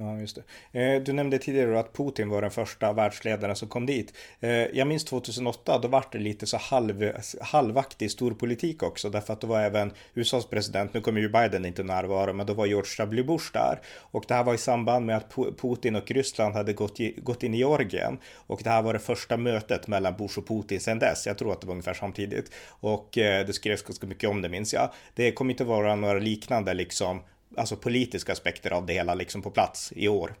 [0.00, 0.38] Ja, just
[0.72, 0.80] det.
[0.80, 4.14] Eh, du nämnde tidigare att Putin var den första världsledaren som kom dit.
[4.40, 9.40] Eh, jag minns 2008, då var det lite så halv, halvaktig storpolitik också, därför att
[9.40, 12.90] då var även USAs president, nu kommer ju Biden inte närvara, men då var George
[12.98, 13.22] W.
[13.22, 13.80] Bush där.
[13.98, 17.54] Och det här var i samband med att Putin och Ryssland hade gått, gått in
[17.54, 18.18] i Georgien.
[18.34, 21.26] Och det här var det första mötet mellan Bush och Putin sedan dess.
[21.26, 22.52] Jag tror att det var ungefär samtidigt.
[22.68, 24.90] Och eh, det skrevs ganska mycket om det minns jag.
[25.14, 27.20] Det kommer inte vara några liknande liksom
[27.56, 30.34] alltså politiska aspekter av det hela liksom på plats i år?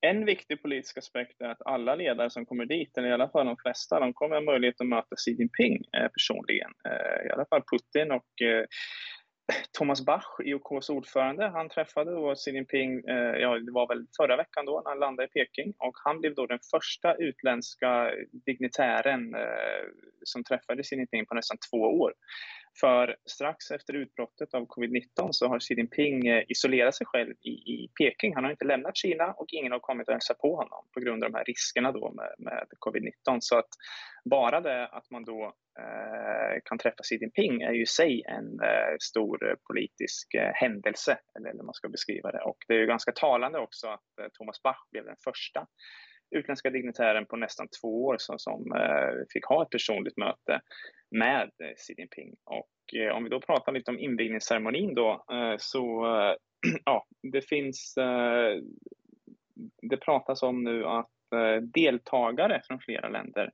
[0.00, 3.46] En viktig politisk aspekt är att alla ledare som kommer dit, eller i alla fall
[3.46, 6.70] de flesta, de kommer ha möjlighet att möta Xi Jinping eh, personligen.
[6.88, 8.64] Eh, I alla fall Putin och eh,
[9.78, 13.02] Thomas Bach, IOKs ordförande, han träffade då Xi Jinping,
[13.40, 16.34] ja det var väl förra veckan då när han landade i Peking och han blev
[16.34, 18.10] då den första utländska
[18.46, 19.34] dignitären
[20.24, 22.12] som träffade Xi Jinping på nästan två år.
[22.80, 27.50] För strax efter utbrottet av covid-19 så har Xi Jinping eh, isolerat sig själv i,
[27.50, 28.34] i Peking.
[28.34, 31.24] Han har inte lämnat Kina och ingen har kommit och hälsat på honom på grund
[31.24, 33.38] av de här riskerna då med, med covid-19.
[33.40, 33.68] Så att
[34.24, 38.60] bara det att man då eh, kan träffa Xi Jinping är ju i sig en
[38.60, 42.40] eh, stor eh, politisk eh, händelse, eller hur man ska beskriva det.
[42.40, 45.66] Och det är ju ganska talande också att eh, Thomas Bach blev den första
[46.30, 50.60] utländska dignitären på nästan två år som, som eh, fick ha ett personligt möte
[51.10, 52.34] med eh, Xi Jinping.
[52.44, 56.34] Och eh, om vi då pratar lite om invigningsceremonin då, eh, så eh,
[56.84, 58.62] ja, det finns, eh,
[59.90, 61.10] det pratas om nu att
[61.74, 63.50] deltagare från flera länder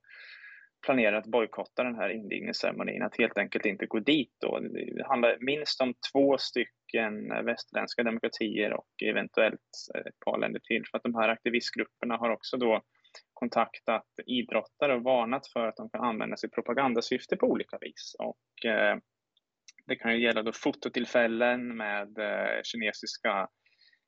[0.83, 4.35] planerar att bojkotta den här invigningsceremonin, att helt enkelt inte gå dit.
[4.41, 4.59] Då.
[4.59, 9.59] Det handlar minst om två stycken västerländska demokratier och eventuellt
[10.07, 10.83] ett par länder till.
[10.91, 12.81] För att de här aktivistgrupperna har också då
[13.33, 18.15] kontaktat idrottare och varnat för att de kan användas i propagandasyfte på olika vis.
[18.19, 18.97] Och, eh,
[19.87, 23.47] det kan ju gälla då fototillfällen med eh, kinesiska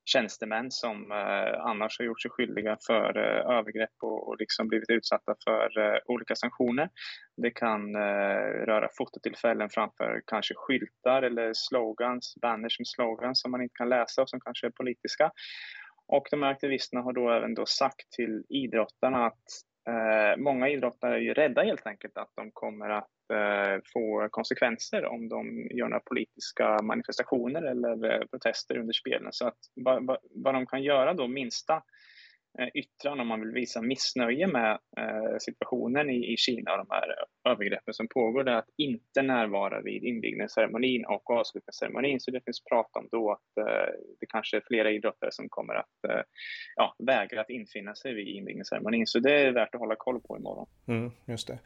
[0.06, 4.90] tjänstemän som eh, annars har gjort sig skyldiga för eh, övergrepp och, och liksom blivit
[4.90, 6.90] utsatta för eh, olika sanktioner.
[7.38, 13.62] Det kan eh, röra fototillfällen framför kanske skyltar eller slogans, banners med slogans som man
[13.62, 15.32] inte kan läsa och som kanske är politiska.
[16.08, 19.44] Och de här aktivisterna har då även då sagt till idrottarna att
[19.90, 25.06] eh, många idrottare är ju rädda helt enkelt att de kommer att Eh, få konsekvenser
[25.06, 29.34] om de gör några politiska manifestationer eller eh, protester under spelen.
[29.34, 31.84] Så att vad, vad de kan göra då, minsta
[32.60, 36.88] Eh, yttran om man vill visa missnöje med eh, situationen i, i Kina och de
[36.90, 37.16] här
[37.52, 42.20] övergreppen som pågår, det är att inte närvara vid invigningsceremonin och avslutningsceremonin.
[42.20, 45.74] Så det finns prat om då att eh, det kanske är flera idrottare som kommer
[45.74, 45.86] att
[46.76, 49.08] ja, vägra att infinna sig vid invigningsceremonin.
[49.08, 50.68] Så det är värt att hålla koll på imorgon.
[50.88, 51.60] Mm, just det.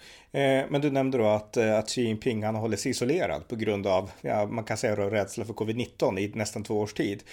[0.70, 4.12] men du nämnde då att, att Xi Jinping han håller sig isolerad på grund av,
[4.22, 7.24] ja, man kan säga då, rädsla för covid-19 i nästan två års tid.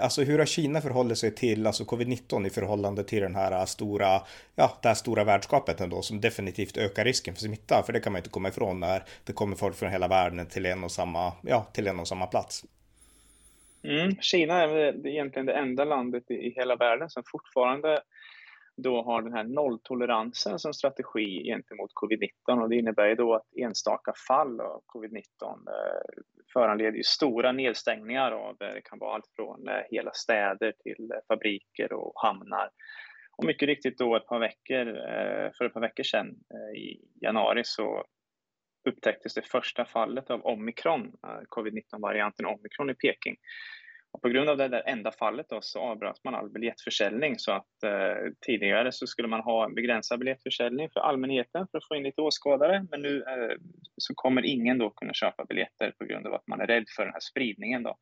[0.00, 3.66] alltså hur har Kina förhållit sig till alltså covid-19 i förhållande förhållande till den här
[3.66, 4.22] stora,
[4.56, 7.82] ja, det här stora värdskapet ändå som definitivt ökar risken för smitta.
[7.82, 10.66] För det kan man inte komma ifrån när det kommer folk från hela världen till
[10.66, 12.64] en och samma, ja, till en och samma plats.
[13.82, 18.00] Mm, Kina är egentligen det enda landet i hela världen som fortfarande
[18.82, 23.56] då har den här nolltoleransen som strategi gentemot covid-19 och det innebär ju då att
[23.56, 29.28] enstaka fall av covid-19 eh, föranleder ju stora nedstängningar av eh, det kan vara allt
[29.36, 32.70] från eh, hela städer till eh, fabriker och hamnar.
[33.36, 36.26] Och mycket riktigt då ett par veckor, eh, för ett par veckor sedan
[36.76, 38.04] i januari så
[38.88, 41.12] upptäcktes det första fallet av omikron,
[41.48, 43.36] covid-19-varianten omikron i Peking.
[44.12, 47.52] Och på grund av det där enda fallet då, så avbröt man all biljettförsäljning så
[47.52, 51.96] att eh, tidigare så skulle man ha en begränsad biljettförsäljning för allmänheten för att få
[51.96, 53.56] in lite åskådare men nu eh,
[53.96, 57.04] så kommer ingen då kunna köpa biljetter på grund av att man är rädd för
[57.04, 57.96] den här spridningen då.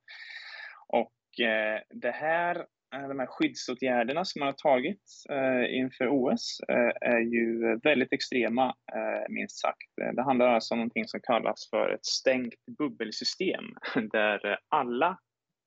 [0.88, 2.56] Och eh, det här
[2.94, 8.12] eh, de här skyddsåtgärderna som man har tagit eh, inför OS eh, är ju väldigt
[8.12, 10.16] extrema, eh, minst sagt.
[10.16, 13.64] Det handlar alltså om någonting som kallas för ett stängt bubbelsystem
[14.12, 15.18] där alla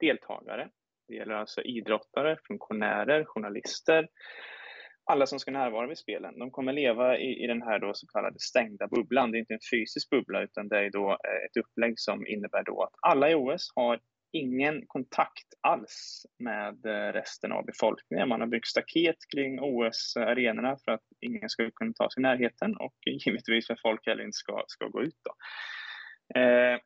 [0.01, 0.69] deltagare.
[1.07, 4.07] Det gäller alltså idrottare, funktionärer, journalister,
[5.11, 6.39] alla som ska närvara vid spelen.
[6.39, 9.31] De kommer leva i, i den här då så kallade stängda bubblan.
[9.31, 12.63] Det är inte en fysisk bubbla utan det är då eh, ett upplägg som innebär
[12.63, 13.99] då att alla i OS har
[14.33, 18.29] ingen kontakt alls med eh, resten av befolkningen.
[18.29, 22.77] Man har byggt staket kring OS-arenorna för att ingen ska kunna ta sig i närheten
[22.77, 25.19] och givetvis för att folk heller inte ska, ska gå ut.
[25.23, 25.33] Då.
[26.39, 26.79] Eh,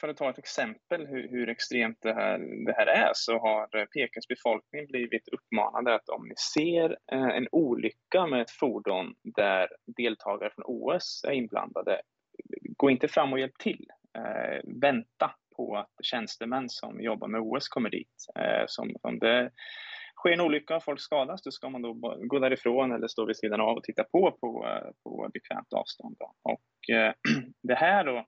[0.00, 3.76] för att ta ett exempel hur, hur extremt det här, det här är så har
[3.76, 9.14] eh, Pekings befolkning blivit uppmanade att om ni ser eh, en olycka med ett fordon
[9.22, 12.00] där deltagare från OS är inblandade,
[12.76, 13.86] gå inte fram och hjälp till.
[14.18, 18.26] Eh, vänta på att tjänstemän som jobbar med OS kommer dit.
[18.38, 19.50] Eh, som, om det
[20.16, 21.92] sker en olycka och folk skadas, då ska man då
[22.26, 26.16] gå därifrån eller stå vid sidan av och titta på på, eh, på bekvämt avstånd.
[26.18, 26.32] Då.
[26.42, 27.12] Och eh,
[27.62, 28.24] det här då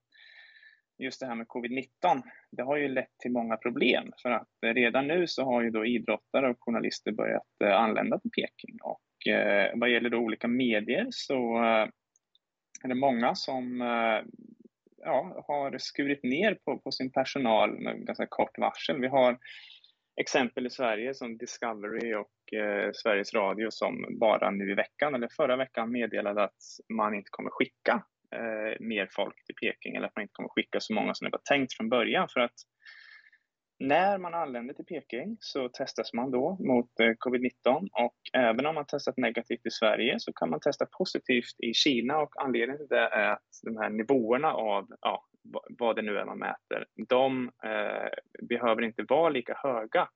[1.01, 4.69] just det här med covid-19, det har ju lett till många problem för att eh,
[4.69, 9.33] redan nu så har ju då idrottare och journalister börjat eh, anlända till Peking och
[9.33, 11.59] eh, vad gäller då olika medier så
[12.83, 13.81] är det många som
[14.97, 19.01] ja, har skurit ner på, på sin personal med ganska kort varsel.
[19.01, 19.39] Vi har
[20.21, 25.29] exempel i Sverige som Discovery och eh, Sveriges Radio som bara nu i veckan eller
[25.37, 28.03] förra veckan meddelade att man inte kommer skicka
[28.37, 31.31] eh, mer folk till Peking eller att man inte kommer skicka så många som det
[31.33, 32.29] var tänkt från början.
[32.29, 32.55] För att
[33.79, 38.75] när man anländer till Peking så testas man då mot eh, covid-19 och även om
[38.75, 42.97] man testat negativt i Sverige så kan man testa positivt i Kina och anledningen till
[42.97, 45.25] det är att de här nivåerna av ja,
[45.79, 48.11] vad det nu är man mäter, de eh,
[48.49, 50.09] behöver inte vara lika höga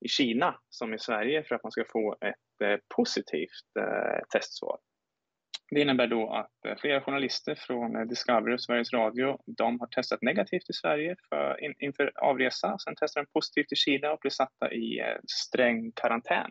[0.00, 4.78] i Kina som i Sverige för att man ska få ett eh, positivt eh, testsvar.
[5.70, 9.86] Det innebär då att eh, flera journalister från eh, Discovery och Sveriges Radio, de har
[9.86, 14.18] testat negativt i Sverige för, in, inför avresa, sen testar de positivt i Kina och
[14.20, 16.50] blir satta i eh, sträng karantän.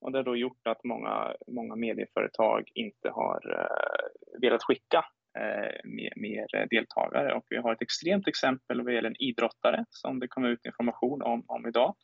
[0.00, 5.04] Och det har då gjort att många, många medieföretag inte har uh, velat skicka
[5.38, 7.34] uh, mer, mer, deltagare.
[7.34, 11.22] Och vi har ett extremt exempel vad gäller en idrottare som det kom ut information
[11.22, 11.94] om, om idag.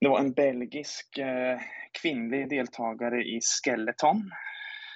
[0.00, 1.58] Det var en belgisk eh,
[2.02, 4.30] kvinnlig deltagare i skeleton.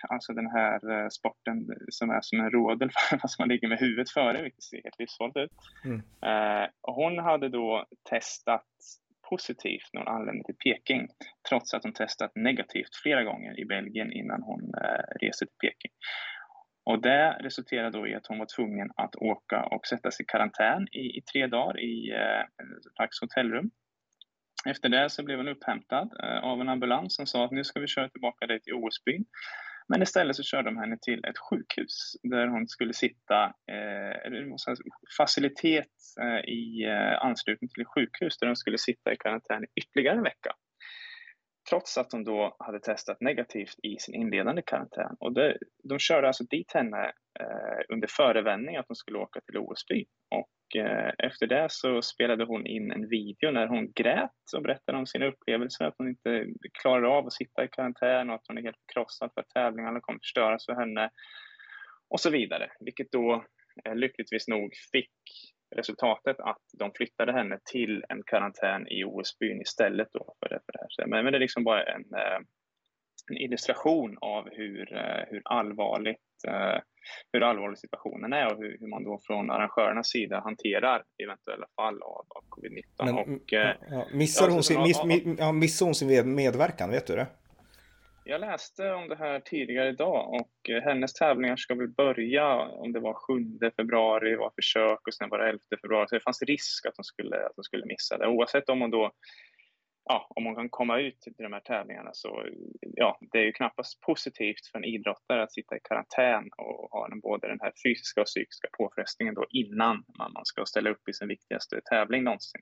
[0.08, 2.90] Alltså den här eh, sporten som är som en rodel
[3.22, 5.52] fast man ligger med huvudet före, vilket ser helt livsfarligt ut.
[5.84, 6.02] Mm.
[6.26, 8.66] Eh, hon hade då testat
[9.30, 11.08] positivt när hon anlände till Peking,
[11.48, 15.92] trots att hon testat negativt flera gånger i Belgien innan hon eh, reser till Peking.
[16.86, 20.26] Och det resulterade då i att hon var tvungen att åka och sätta sig i
[20.26, 23.70] karantän i, i tre dagar i ett slags hotellrum
[24.66, 27.86] efter det så blev hon upphämtad av en ambulans som sa att nu ska vi
[27.86, 29.24] köra tillbaka dig till Osby.
[29.88, 34.32] Men istället så körde de henne till ett sjukhus där hon skulle sitta, eh,
[35.16, 40.16] facilitet eh, i eh, anslutning till ett sjukhus där hon skulle sitta i karantän ytterligare
[40.16, 40.52] en vecka
[41.70, 45.16] trots att hon då hade testat negativt i sin inledande karantän.
[45.20, 49.58] Och det, de körde alltså dit henne eh, under förevändning att hon skulle åka till
[49.58, 50.04] Osby.
[50.30, 54.98] Och eh, efter det så spelade hon in en video när hon grät och berättade
[54.98, 56.46] om sina upplevelser, att hon inte
[56.82, 60.00] klarade av att sitta i karantän och att hon är helt krossad för att tävlingarna
[60.00, 61.10] kommer förstöras för henne
[62.08, 62.70] och så vidare.
[62.80, 63.44] Vilket då
[63.84, 65.10] eh, lyckligtvis nog fick
[65.76, 70.72] resultatet att de flyttade henne till en karantän i OS-byn istället då för det, för
[70.72, 71.06] det här.
[71.06, 72.40] Men, men det är liksom bara en, eh,
[73.30, 76.80] en illustration av hur, eh, hur allvarligt eh,
[77.32, 82.02] hur allvarlig situationen är och hur, hur, man då från arrangörernas sida hanterar eventuella fall
[82.02, 83.04] av, av covid-19.
[83.04, 85.00] Men, och, ja, missar, hon sin, miss,
[85.38, 87.26] ja, missar hon sin medverkan, vet du det?
[88.26, 92.92] Jag läste om det här tidigare idag och eh, hennes tävlingar ska väl börja om
[92.92, 96.06] det var 7 februari var försök och sen var det 11 februari.
[96.08, 98.28] Så det fanns risk att hon skulle, att hon skulle missa det.
[98.28, 99.12] Oavsett om hon då
[100.04, 102.46] ja, om hon kan komma ut till de här tävlingarna så
[102.80, 107.08] ja, det är ju knappast positivt för en idrottare att sitta i karantän och ha
[107.08, 111.08] den, både den här fysiska och psykiska påfrestningen då innan man, man ska ställa upp
[111.08, 112.60] i sin viktigaste tävling någonsin.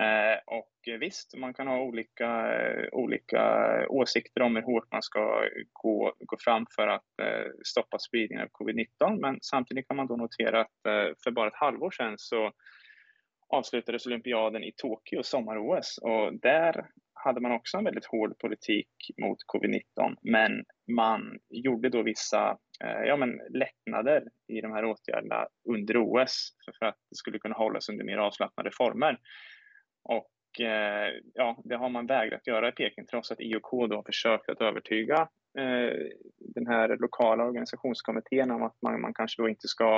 [0.00, 3.42] Eh, och visst, man kan ha olika, eh, olika
[3.88, 8.48] åsikter om hur hårt man ska gå, gå fram för att eh, stoppa spridningen av
[8.48, 10.80] covid-19, men samtidigt kan man då notera att
[11.24, 12.52] för bara ett halvår sedan så
[13.48, 18.88] avslutades olympiaden i Tokyo, sommar-OS, och där hade man också en väldigt hård politik
[19.22, 22.58] mot covid-19, men man gjorde då vissa
[23.06, 27.88] ja, men lättnader i de här åtgärderna under OS för att det skulle kunna hållas
[27.88, 29.18] under mer avslappnade former.
[30.04, 34.02] Och eh, ja, det har man vägrat göra i Peking trots att IOK då har
[34.02, 35.92] försökt att övertyga eh,
[36.38, 39.96] den här lokala organisationskommittén om att man, man kanske då inte ska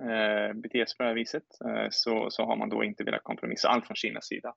[0.00, 3.22] eh, bete sig på det här viset eh, så, så har man då inte velat
[3.22, 4.54] kompromissa allt från Kinas sida.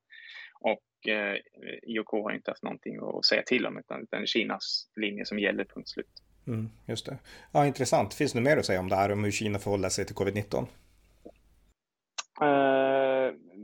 [0.60, 1.36] Och eh,
[1.84, 5.66] IOK har inte haft någonting att säga till om utan är Kinas linje som gäller,
[5.66, 6.22] punkt slut.
[6.48, 7.18] Mm, just det.
[7.52, 8.14] Ja, intressant.
[8.14, 10.68] Finns det mer att säga om det här, om hur Kina förhåller sig till covid-19?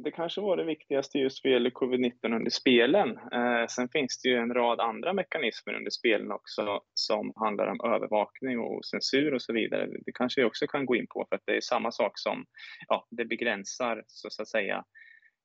[0.04, 3.18] Det kanske var det viktigaste just vad gäller covid-19 under spelen.
[3.18, 7.94] Eh, sen finns det ju en rad andra mekanismer under spelen också som handlar om
[7.94, 9.88] övervakning och censur och så vidare.
[10.06, 12.46] Det kanske vi också kan gå in på för att det är samma sak som,
[12.88, 14.84] ja, det begränsar så att säga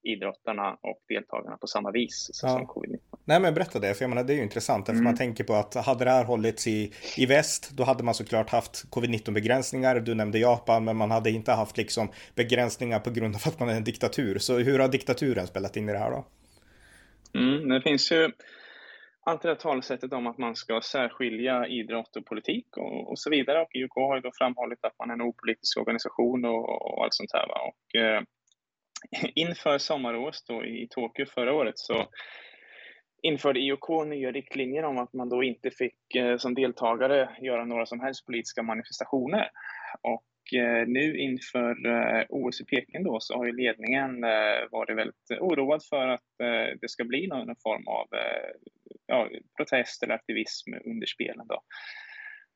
[0.03, 2.49] idrottarna och deltagarna på samma vis ja.
[2.49, 3.15] som covid-19.
[3.29, 4.89] Nej men berätta det, för jag menar det är ju intressant.
[4.89, 5.05] Mm.
[5.05, 8.51] man tänker på att hade det här hållits i, i väst, då hade man såklart
[8.51, 10.01] haft covid-19 begränsningar.
[10.01, 13.69] Du nämnde Japan, men man hade inte haft liksom begränsningar på grund av att man
[13.69, 14.39] är en diktatur.
[14.39, 16.27] Så hur har diktaturen spelat in i det här då?
[17.39, 18.31] Mm, det finns ju
[19.21, 23.31] allt det där talesättet om att man ska särskilja idrott och politik och, och så
[23.31, 23.62] vidare.
[23.62, 27.15] Och IOK har ju då framhållit att man är en opolitisk organisation och, och allt
[27.15, 27.49] sånt här.
[27.49, 27.61] Va?
[27.71, 28.23] Och, eh,
[29.35, 32.09] inför sommar-OS i Tokyo förra året så
[33.27, 37.87] införde IOK nya riktlinjer om att man då inte fick eh, som deltagare göra några
[37.87, 39.51] som helst politiska manifestationer.
[40.01, 44.20] Och eh, nu inför eh, OS i Peking då så har ju ledningen
[44.70, 46.20] varit väldigt oroad för att
[46.81, 48.07] det ska bli någon form av
[49.07, 51.47] ja, protest eller aktivism under spelen.
[51.49, 51.62] Då.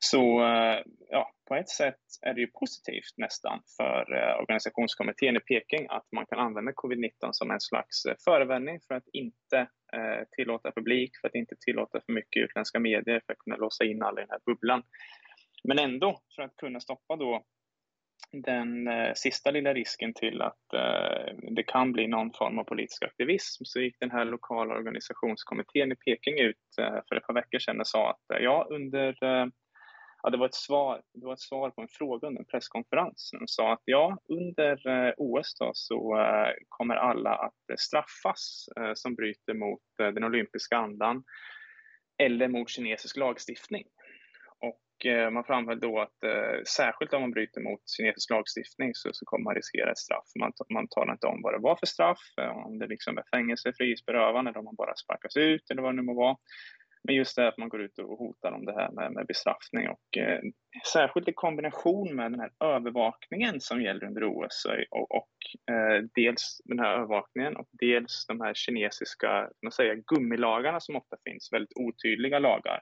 [0.03, 0.79] Så eh,
[1.09, 6.07] ja, på ett sätt är det ju positivt nästan för eh, organisationskommittén i Peking att
[6.11, 9.67] man kan använda covid-19 som en slags eh, förevändning för att inte
[10.35, 14.03] tillåta publik, för att inte tillåta för mycket utländska medier, för att kunna låsa in
[14.03, 14.83] alla i den här bubblan.
[15.63, 17.45] Men ändå för att kunna stoppa då
[18.31, 23.03] den eh, sista lilla risken till att eh, det kan bli någon form av politisk
[23.03, 27.59] aktivism så gick den här lokala organisationskommittén i Peking ut eh, för ett par veckor
[27.59, 29.45] sedan och sa att eh, ja, under eh,
[30.23, 33.29] Ja, det, var ett svar, det var ett svar på en fråga under en presskonferens.
[33.39, 38.65] De sa att ja, under eh, OS då, så eh, kommer alla att eh, straffas
[38.93, 41.23] som bryter mot den olympiska andan
[42.23, 43.83] eller mot kinesisk lagstiftning.
[44.59, 46.17] Och man framhöll då att
[46.67, 50.29] särskilt om man bryter mot kinesisk lagstiftning så, så kommer man riskera ett straff.
[50.39, 52.23] Man, man talar inte om vad det var för straff,
[52.65, 55.95] om det liksom är fängelse, frihetsberövande eller om man bara sparkas ut eller vad det
[55.95, 56.37] nu må vara.
[57.03, 59.89] Men just det att man går ut och hotar om det här med, med bestraffning
[59.89, 60.39] och eh,
[60.93, 66.61] särskilt i kombination med den här övervakningen som gäller under OS och, och eh, dels
[66.65, 71.77] den här övervakningen och dels de här kinesiska man säger, gummilagarna som ofta finns, väldigt
[71.77, 72.81] otydliga lagar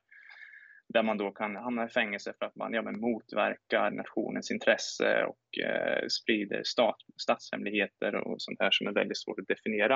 [0.94, 5.64] där man då kan hamna i fängelse för att man ja, motverkar nationens intresse och
[5.64, 9.96] eh, sprider stat, statshemligheter och sånt här som är väldigt svårt att definiera.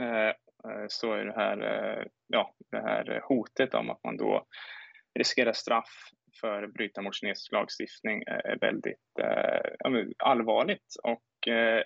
[0.00, 0.32] Eh,
[0.70, 4.46] Eh, så är det här, eh, ja, det här hotet om att man då
[5.18, 6.10] riskerar straff
[6.40, 8.96] för att bryta mot kinesisk lagstiftning eh, är väldigt
[10.18, 10.94] allvarligt.
[11.02, 11.22] Och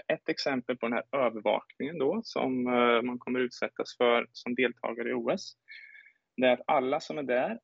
[0.09, 2.65] ett exempel på den här övervakningen då som
[3.05, 5.57] man kommer utsättas för som deltagare i OS
[6.37, 7.59] det är att alla som är där,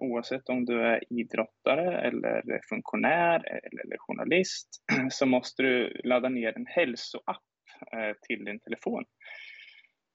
[0.00, 4.68] oavsett om du är idrottare eller funktionär eller, journalist,
[5.10, 7.42] så måste du ladda ner en hälsoapp
[8.28, 9.04] till din telefon.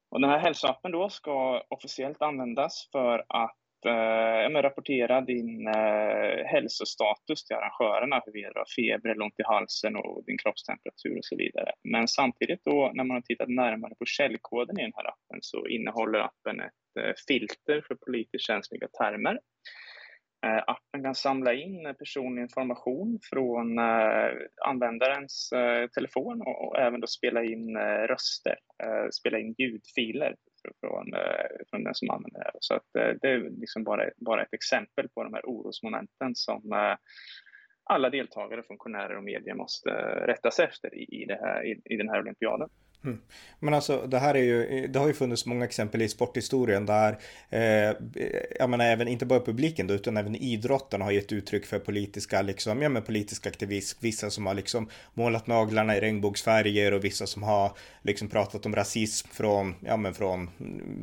[0.10, 7.46] Och den här hälsoappen då ska officiellt användas för att eh, rapportera din eh, hälsostatus
[7.46, 11.36] till arrangörerna, huruvida du har feber eller ont i halsen och din kroppstemperatur och så
[11.36, 11.72] vidare.
[11.84, 15.68] Men samtidigt då när man har tittat närmare på källkoden i den här appen så
[15.68, 19.40] innehåller appen ett Eh, filter för politiskt känsliga termer.
[20.46, 24.32] Eh, appen kan samla in personlig information från eh,
[24.66, 30.36] användarens eh, telefon och även då spela in eh, röster, eh, spela in ljudfiler
[30.80, 31.06] från,
[31.70, 32.52] från den som använder det.
[32.60, 36.96] Så att det är liksom bara, bara ett exempel på de här orosmomenten som
[37.84, 39.90] alla deltagare, funktionärer och media måste
[40.28, 42.70] rätta sig efter i, i, det här, i, i den här olympiaden.
[43.08, 43.20] Mm.
[43.60, 47.18] Men alltså det här är ju, det har ju funnits många exempel i sporthistorien där,
[47.50, 47.94] eh,
[48.60, 52.42] jag menar även, inte bara publiken då, utan även idrotten har gett uttryck för politiska,
[52.42, 57.28] liksom, ja men politisk aktivism, vissa som har liksom målat naglarna i regnbågsfärger och vissa
[57.28, 60.50] som har liksom pratat om rasism från, ja men från,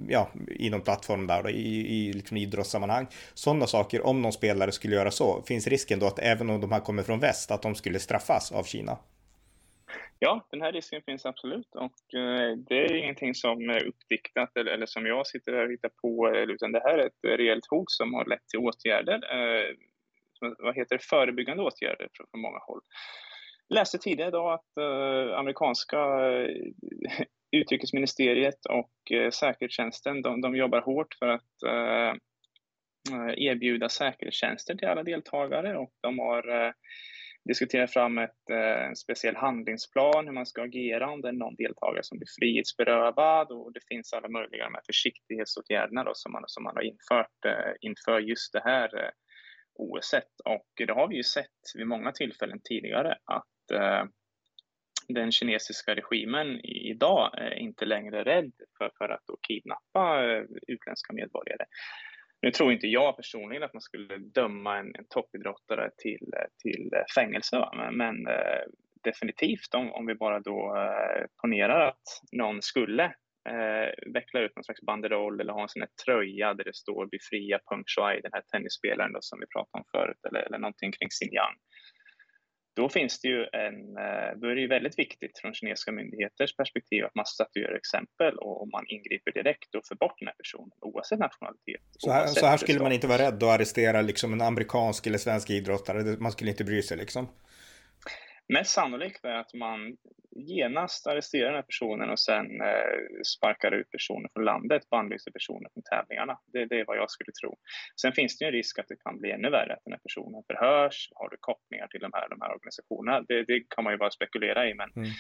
[0.08, 3.06] ja, inom plattform där då, i, i liksom idrottssammanhang.
[3.34, 6.72] Sådana saker, om någon spelare skulle göra så, finns risken då att även om de
[6.72, 8.98] här kommer från väst, att de skulle straffas av Kina?
[10.18, 14.72] Ja, den här risken finns absolut och eh, det är ingenting som är uppdiktat eller,
[14.72, 17.30] eller som jag sitter här och hittar på, eh, utan det här är ett eh,
[17.30, 19.76] reellt hot som har lett till åtgärder, eh,
[20.58, 22.80] vad heter det, förebyggande åtgärder från, från många håll.
[23.68, 26.48] Jag läste tidigare idag att eh, amerikanska eh,
[27.56, 32.14] utrikesministeriet och eh, säkerhetstjänsten, de, de jobbar hårt för att eh,
[33.12, 36.74] eh erbjuda säkerhetstjänster till alla deltagare och de har
[37.44, 41.54] diskutera fram ett, eh, en speciell handlingsplan, hur man ska agera om det är någon
[41.54, 46.62] deltagare som blir frihetsberövad och det finns alla möjliga med försiktighetsåtgärderna då, som, man, som
[46.62, 49.10] man har infört eh, inför just det här eh,
[49.74, 50.40] OSet.
[50.44, 54.04] Och det har vi ju sett vid många tillfällen tidigare att eh,
[55.08, 61.12] den kinesiska regimen idag är inte längre rädd för, för att då kidnappa eh, utländska
[61.12, 61.64] medborgare.
[62.44, 67.04] Nu tror inte jag personligen att man skulle döma en, en toppidrottare till, till eh,
[67.14, 67.72] fängelse, va?
[67.76, 68.64] men, men eh,
[69.04, 73.04] definitivt om, om vi bara då eh, ponerar att någon skulle
[73.48, 77.06] eh, veckla ut någon slags banderoll eller ha en sån här tröja där det står
[77.06, 80.92] befria Peng Shuai, den här tennisspelaren då, som vi pratade om förut, eller, eller någonting
[80.92, 81.56] kring Xinjiang
[82.76, 86.56] då finns det ju en, eh, då är det ju väldigt viktigt från kinesiska myndigheters
[86.56, 90.70] perspektiv att man statuerar exempel och man ingriper direkt och får bort den här personen
[90.80, 91.82] oavsett nationalitet.
[91.98, 95.18] Så här, så här skulle man inte vara rädd att arrestera liksom en amerikansk eller
[95.18, 96.16] svensk idrottare?
[96.18, 97.28] Man skulle inte bry sig liksom?
[98.48, 99.96] Mest sannolikt är att man
[100.36, 102.98] genast arresterar den här personen och sen eh,
[103.36, 106.38] sparkar ut personen från landet, bannlyser personen från tävlingarna.
[106.52, 107.56] Det, det, är vad jag skulle tro.
[108.00, 110.00] Sen finns det ju en risk att det kan bli ännu värre, att den här
[110.00, 111.08] personen förhörs.
[111.14, 113.24] Har du kopplingar till de här, de här organisationerna?
[113.28, 115.10] Det, det kan man ju bara spekulera i, men mm.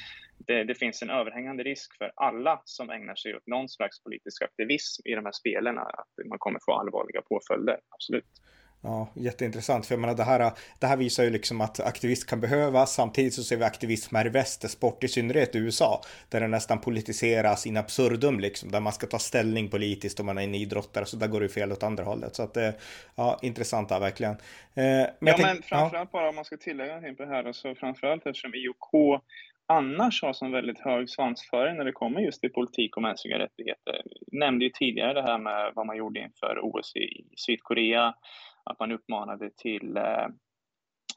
[0.46, 4.42] det, det, finns en överhängande risk för alla som ägnar sig åt någon slags politisk
[4.42, 8.30] aktivism i de här spelen, att man kommer få allvarliga påföljder, absolut.
[8.86, 9.86] Ja, jätteintressant.
[9.86, 12.94] För jag menar, det här, det här visar ju liksom att aktivism kan behövas.
[12.94, 16.48] Samtidigt så ser vi aktivism här i väster, sport i synnerhet i USA, där det
[16.48, 20.54] nästan politiseras in absurdum, liksom, där man ska ta ställning politiskt om man är en
[20.54, 22.36] idrottare, så där går det fel åt andra hållet.
[22.36, 22.70] Så att, eh,
[23.14, 24.32] ja, intressanta verkligen.
[24.32, 24.36] Eh,
[24.74, 26.18] men ja, men framförallt ja.
[26.18, 29.20] bara om man ska tillägga någonting på det här, så framförallt eftersom IOK
[29.66, 34.02] annars har som väldigt hög svansföring när det kommer just till politik och mänskliga rättigheter.
[34.30, 38.14] Jag nämnde ju tidigare det här med vad man gjorde inför OS i Sydkorea,
[38.64, 40.26] att man uppmanade till eh,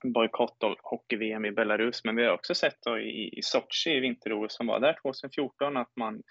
[0.04, 2.04] bojkott av hockey-VM i Belarus.
[2.04, 5.78] Men vi har också sett då i, i Sochi i vinter-OS som var där 2014
[5.78, 6.22] att man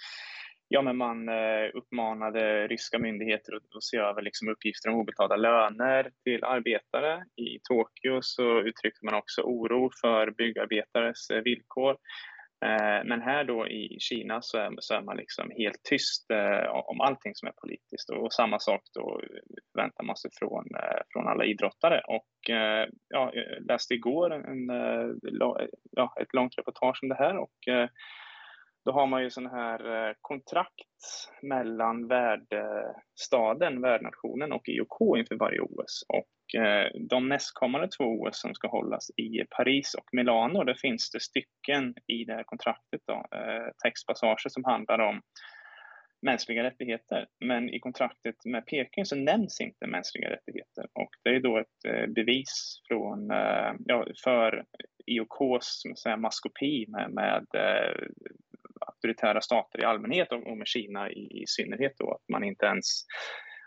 [0.69, 5.37] Ja, men man eh, uppmanade ryska myndigheter att, att se över liksom uppgifter om obetalda
[5.37, 7.25] löner till arbetare.
[7.37, 11.97] I Tokyo så uttryckte man också oro för byggarbetares eh, villkor.
[12.65, 16.71] Eh, men här då i Kina så är, så är man liksom helt tyst eh,
[16.71, 19.21] om allting som är politiskt och samma sak då
[19.73, 22.01] förväntar man sig från, eh, från alla idrottare.
[22.01, 27.37] Och eh, ja, jag läste igår en, eh, ja, ett långt reportage om det här
[27.37, 27.69] och
[28.87, 35.61] då har man ju sådana här eh, kontrakt mellan värdstaden, värdnationen och IOK inför varje
[35.61, 36.05] OS.
[36.09, 41.11] Och eh, de nästkommande två OS som ska hållas i Paris och Milano, där finns
[41.11, 45.21] det stycken i det här kontraktet, då, eh, textpassager som handlar om
[46.27, 47.27] mänskliga rättigheter.
[47.45, 52.13] Men i kontraktet med Peking så nämns inte mänskliga rättigheter och det är då ett
[52.15, 53.29] bevis från,
[53.85, 54.65] ja, för
[55.07, 57.47] IOKs säga, maskopi med, med
[58.97, 63.05] auktoritära stater i allmänhet och med Kina i, i synnerhet då, att man inte ens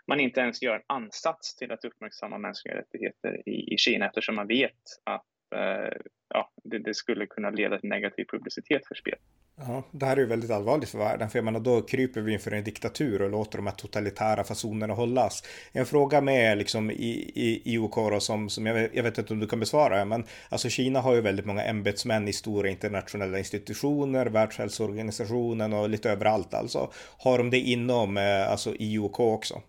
[0.06, 4.34] man inte ens gör en ansats till att uppmärksamma mänskliga rättigheter i, i Kina eftersom
[4.34, 5.92] man vet att Eh,
[6.28, 9.18] ja, det, det, skulle kunna leda till negativ publicitet för spel.
[9.56, 12.32] Ja, det här är ju väldigt allvarligt för världen, för jag menar då kryper vi
[12.32, 15.42] inför en diktatur och låter de här totalitära fasonerna hållas.
[15.72, 19.32] En fråga med liksom i, i IOK då, som, som jag, vet, jag vet inte
[19.32, 23.38] om du kan besvara, men alltså Kina har ju väldigt många ämbetsmän i stora internationella
[23.38, 26.90] institutioner, Världshälsoorganisationen och lite överallt alltså.
[27.18, 29.62] Har de det inom eh, alltså IOK också?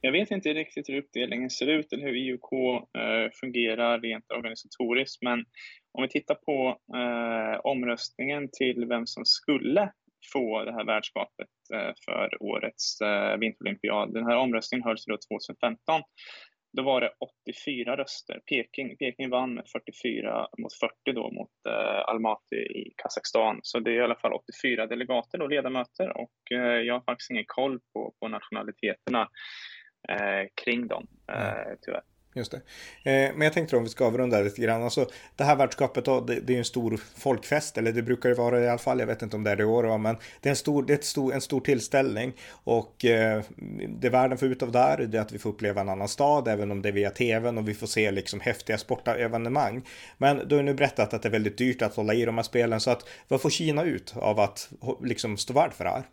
[0.00, 2.52] Jag vet inte riktigt hur uppdelningen ser ut eller hur IOK
[2.98, 5.44] eh, fungerar rent organisatoriskt, men
[5.92, 9.92] om vi tittar på eh, omröstningen till vem som skulle
[10.32, 14.14] få det här värdskapet eh, för årets eh, vinterolympiad.
[14.14, 16.02] Den här omröstningen hölls då 2015.
[16.76, 17.12] Då var det
[17.46, 18.40] 84 röster.
[18.50, 23.60] Peking, Peking vann med 44 mot 40 då mot eh, Almaty i Kazakstan.
[23.62, 27.30] Så det är i alla fall 84 delegater och ledamöter och eh, jag har faktiskt
[27.30, 29.28] ingen koll på, på nationaliteterna
[30.64, 32.02] kring dem, eh, tyvärr.
[32.36, 32.56] Just det.
[33.10, 34.82] Eh, men jag tänkte om vi ska avrunda lite grann.
[34.82, 38.34] Alltså, det här världskapet då, det, det är en stor folkfest, eller det brukar det
[38.34, 39.00] vara i alla fall.
[39.00, 40.92] Jag vet inte om det är det i år, men det är en stor, det
[40.92, 42.32] är stor, en stor tillställning.
[42.50, 43.42] Och eh,
[43.88, 46.70] det världen får ut av där är att vi får uppleva en annan stad, även
[46.70, 49.82] om det är via tvn och vi får se liksom häftiga sportevenemang.
[50.18, 52.42] Men du har nu berättat att det är väldigt dyrt att hålla i de här
[52.42, 54.70] spelen, så att vad får Kina ut av att
[55.02, 56.04] liksom stå värd för det här?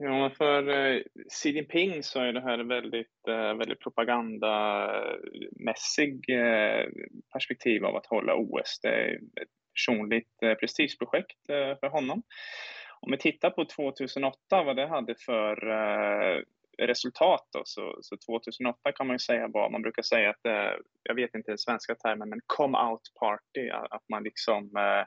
[0.00, 6.86] Ja, för eh, Xi Jinping så är det här väldigt, eh, väldigt propagandamässig eh,
[7.32, 8.80] perspektiv av att hålla OS.
[8.82, 12.22] Det är ett personligt eh, prestigeprojekt eh, för honom.
[13.00, 16.42] Om vi tittar på 2008, vad det hade för eh,
[16.78, 20.72] resultat då, så, så 2008 kan man ju säga var, man brukar säga att, eh,
[21.02, 25.06] jag vet inte den svenska termen, men come out party, att man liksom eh,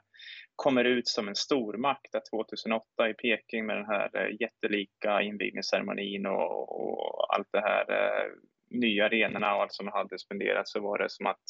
[0.56, 2.14] kommer ut som en stormakt.
[2.14, 7.84] Att 2008 i Peking med den här eh, jättelika invigningsceremonin och, och allt det här
[7.90, 8.32] eh,
[8.70, 11.44] nya arenorna och allt som hade spenderat så var det som att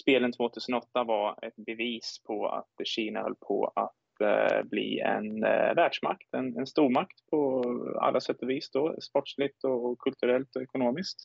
[0.00, 5.74] spelen 2008 var ett bevis på att Kina höll på att Eh, bli en eh,
[5.74, 7.62] världsmakt, en, en stormakt på
[8.00, 11.24] alla sätt och vis då, sportsligt och kulturellt och ekonomiskt.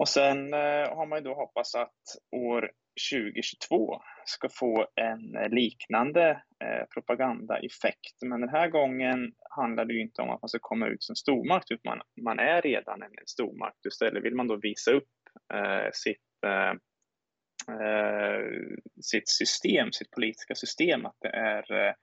[0.00, 2.02] Och sen eh, har man ju då hoppats att
[2.36, 2.70] år
[3.12, 8.22] 2022 ska få en liknande eh, propagandaeffekt.
[8.22, 11.16] Men den här gången handlar det ju inte om att man ska komma ut som
[11.16, 13.86] stormakt, utan man, man är redan en stormakt.
[13.86, 15.08] Istället vill man då visa upp
[15.54, 16.72] eh, sitt eh,
[17.68, 18.40] Eh,
[19.00, 21.94] sitt system, sitt politiska system, att det är eh,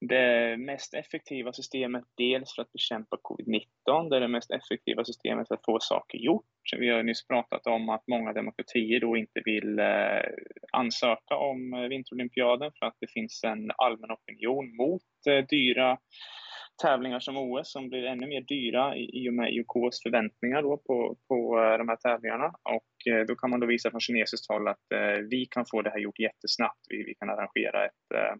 [0.00, 5.48] det mest effektiva systemet dels för att bekämpa covid-19, det är det mest effektiva systemet
[5.48, 6.44] för att få saker gjort.
[6.78, 10.22] Vi har nyss pratat om att många demokratier då inte vill eh,
[10.72, 15.02] ansöka om vinterolympiaden för att det finns en allmän opinion mot
[15.48, 15.98] dyra
[16.82, 21.16] tävlingar som OS som blir ännu mer dyra i och med IOKs förväntningar då på,
[21.28, 22.46] på eh, de här tävlingarna.
[22.46, 25.82] Och eh, då kan man då visa från kinesiskt håll att eh, vi kan få
[25.82, 26.80] det här gjort jättesnabbt.
[26.88, 28.36] Vi, vi kan arrangera ett eh,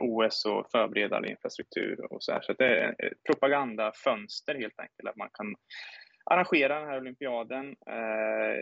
[0.00, 2.40] OS och förbereda all infrastruktur och så här.
[2.40, 5.54] Så det är ett propagandafönster helt enkelt, att man kan
[6.30, 8.56] arrangera den här olympiaden eh,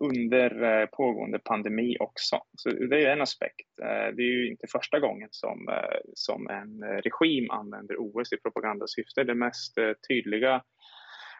[0.00, 2.36] under eh, pågående pandemi också.
[2.56, 3.80] Så det är en aspekt.
[3.82, 8.36] Eh, det är ju inte första gången som, eh, som en regim använder OS i
[8.36, 9.24] propagandasyfte.
[9.24, 9.74] Det mest
[10.08, 10.62] tydliga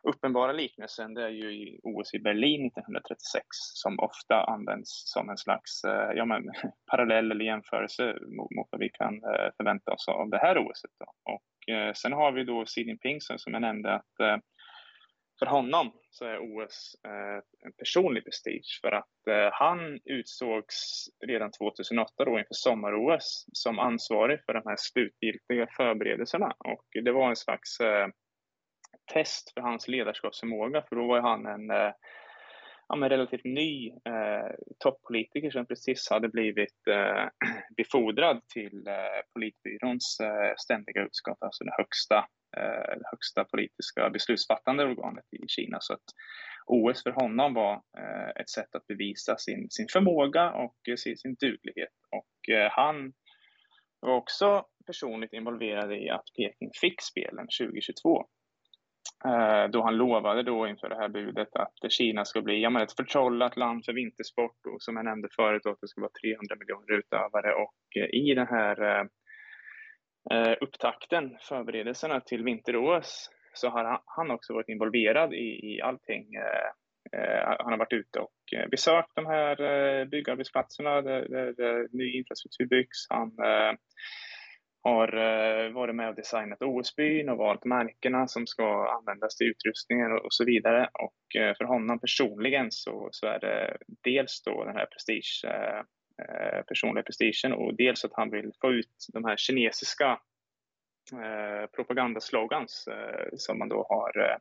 [0.02, 5.36] uppenbara liknelsen det är ju i OS i Berlin 1936 som ofta används som en
[5.36, 5.80] slags
[6.14, 6.42] ja, men,
[6.90, 9.20] parallell eller jämförelse mot, mot vad vi kan
[9.56, 10.90] förvänta oss av det här OSet.
[10.98, 11.32] Då.
[11.32, 14.42] Och sen har vi då Xi Jinping som jag nämnde att
[15.40, 21.50] för honom så är OS eh, en personlig prestige för att eh, han utsågs redan
[21.52, 26.52] 2008 då inför sommar-OS som ansvarig för de här slutgiltiga förberedelserna.
[26.58, 28.08] Och det var en slags eh,
[29.12, 31.92] test för hans ledarskapsförmåga för då var han en eh,
[32.88, 37.28] ja, men relativt ny eh, toppolitiker som precis hade blivit eh,
[37.76, 42.26] befordrad till eh, politbyråns eh, ständiga utskott, alltså den högsta
[42.56, 45.78] eh, högsta politiska beslutsfattande organet i Kina.
[45.80, 46.04] Så att
[46.66, 51.34] OS för honom var eh, ett sätt att bevisa sin, sin förmåga och eh, sin,
[51.34, 51.96] duglighet.
[52.10, 53.12] Och eh, han
[54.00, 58.26] var också personligt involverad i att Peking fick spelen 2022.
[59.24, 62.96] Eh, då han lovade då inför det här budet att Kina ska bli ja, ett
[62.96, 66.98] förtrollat land för vintersport och som jag nämnde förut att det ska vara 300 miljoner
[66.98, 69.04] utövare och eh, i den här eh,
[70.30, 76.34] eh, upptakten, förberedelserna till vinter-OS, så har han också varit involverad i, i allting.
[76.34, 76.70] Eh,
[77.20, 81.88] eh han har varit ute och eh, besökt de här eh, byggarbetsplatserna där, där, där
[81.92, 83.06] ny infrastruktur byggs.
[83.08, 83.72] Han eh,
[84.82, 90.12] har eh, varit med och designat OS-byn och valt märkena som ska användas till utrustningen
[90.12, 90.88] och, och så vidare.
[90.92, 95.82] Och eh, för honom personligen så, så är det dels då den här prestige Eh,
[96.68, 100.20] personliga prestigen och dels att han vill få ut de här kinesiska
[101.12, 104.38] eh, propagandaslogans eh, som man då har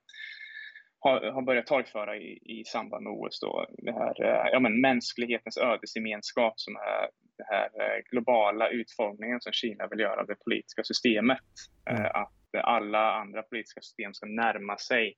[1.00, 3.40] har, har börjat torgföra i, i samband med OS.
[3.40, 3.66] Då.
[3.78, 4.14] Det här,
[4.52, 10.28] ja, men mänsklighetens ödesgemenskap, som är den här globala utformningen som Kina vill göra av
[10.28, 11.48] det politiska systemet.
[11.90, 12.06] Mm.
[12.06, 15.16] Att alla andra politiska system ska närma sig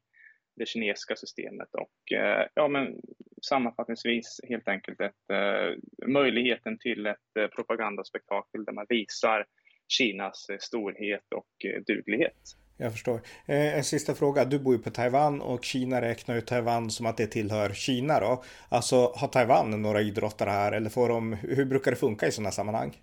[0.55, 3.01] det kinesiska systemet och eh, ja, men
[3.45, 9.45] sammanfattningsvis helt enkelt ett, eh, möjligheten till ett eh, propagandaspektakel där man visar
[9.87, 12.55] Kinas storhet och duglighet.
[12.77, 13.21] Jag förstår.
[13.45, 14.45] En sista fråga.
[14.45, 18.19] Du bor ju på Taiwan och Kina räknar ju Taiwan som att det tillhör Kina
[18.19, 18.43] då.
[18.69, 22.51] Alltså har Taiwan några idrottare här eller får de, hur brukar det funka i sådana
[22.51, 22.97] sammanhang?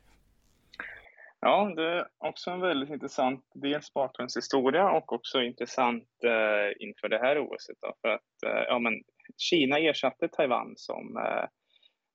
[1.40, 7.18] Ja, det är också en väldigt intressant dels bakgrundshistoria och också intressant eh, inför det
[7.18, 7.70] här OS.
[8.00, 8.92] För att eh, ja, men
[9.36, 11.44] Kina ersatte Taiwan som, eh,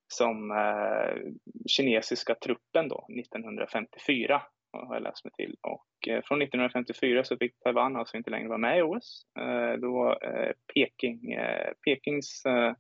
[0.08, 1.32] som eh,
[1.68, 4.42] kinesiska truppen då, 1954
[4.78, 5.56] har jag läst mig till.
[5.62, 9.26] Och eh, från 1954 så fick Taiwan alltså inte längre vara med i OS.
[9.40, 12.74] Eh, då eh, Peking, eh, Pekings eh,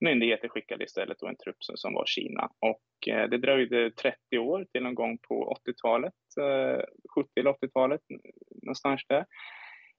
[0.00, 2.50] myndigheter skickade istället då en trupp som var Kina.
[2.60, 6.14] Och eh, det dröjde 30 år till någon gång på 80-talet,
[7.14, 8.00] 70 eller 80-talet,
[8.62, 9.24] någonstans där,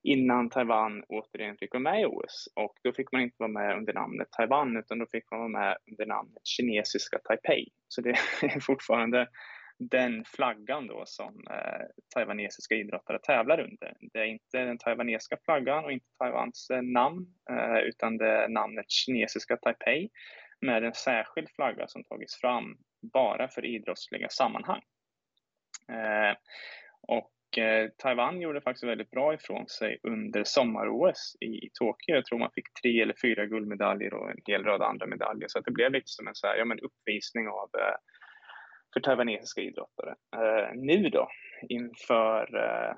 [0.08, 2.50] innan Taiwan återigen fick vara med i OS.
[2.56, 5.50] Och då fick man inte vara med under namnet Taiwan, utan då fick man vara
[5.50, 7.70] med under namnet kinesiska Taipei.
[7.88, 8.10] Så det
[8.42, 9.28] är fortfarande
[9.80, 13.94] den flaggan då som eh, taiwanesiska idrottare tävlar under.
[14.02, 18.48] Det är inte den taiwanesiska flaggan och inte Taiwans eh, namn, eh, utan det är
[18.48, 20.10] namnet kinesiska Taipei
[20.62, 22.78] med en särskild flagga som tagits fram
[23.14, 24.82] bara för idrottsliga sammanhang.
[25.92, 26.36] Eh,
[27.48, 32.16] och eh, Taiwan gjorde faktiskt väldigt bra ifrån sig under sommar-OS i, Tokyo.
[32.16, 35.48] Jag tror man fick tre eller fyra guldmedaljer och en hel rad andra medaljer.
[35.48, 37.96] Så det blev lite som en så här, ja, men uppvisning av eh,
[38.94, 40.16] för taiwanesiska idrottare.
[40.36, 41.28] Eh, nu då,
[41.70, 42.96] inför eh,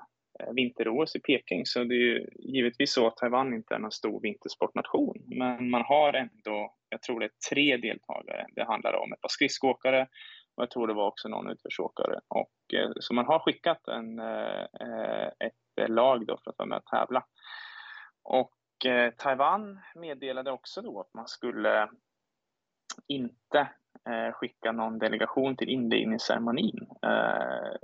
[0.54, 4.20] vinter-OS i Peking, så det är ju givetvis så att Taiwan inte är någon stor
[4.20, 8.46] vintersportnation, men man har ändå, jag tror det är tre deltagare.
[8.54, 10.08] Det handlar om ett par skridskoåkare
[10.60, 12.20] och jag tror det var också någon utförsåkare.
[12.28, 16.58] Och, eh, så man har skickat en, eh, eh ett eh, lag då för att
[16.58, 17.24] vara med och tävla.
[18.22, 21.88] Och eh, Taiwan meddelade också då att man skulle
[23.08, 23.58] inte
[24.08, 26.86] eh, skicka någon delegation till invigningsceremonin.
[27.02, 27.76] Eh,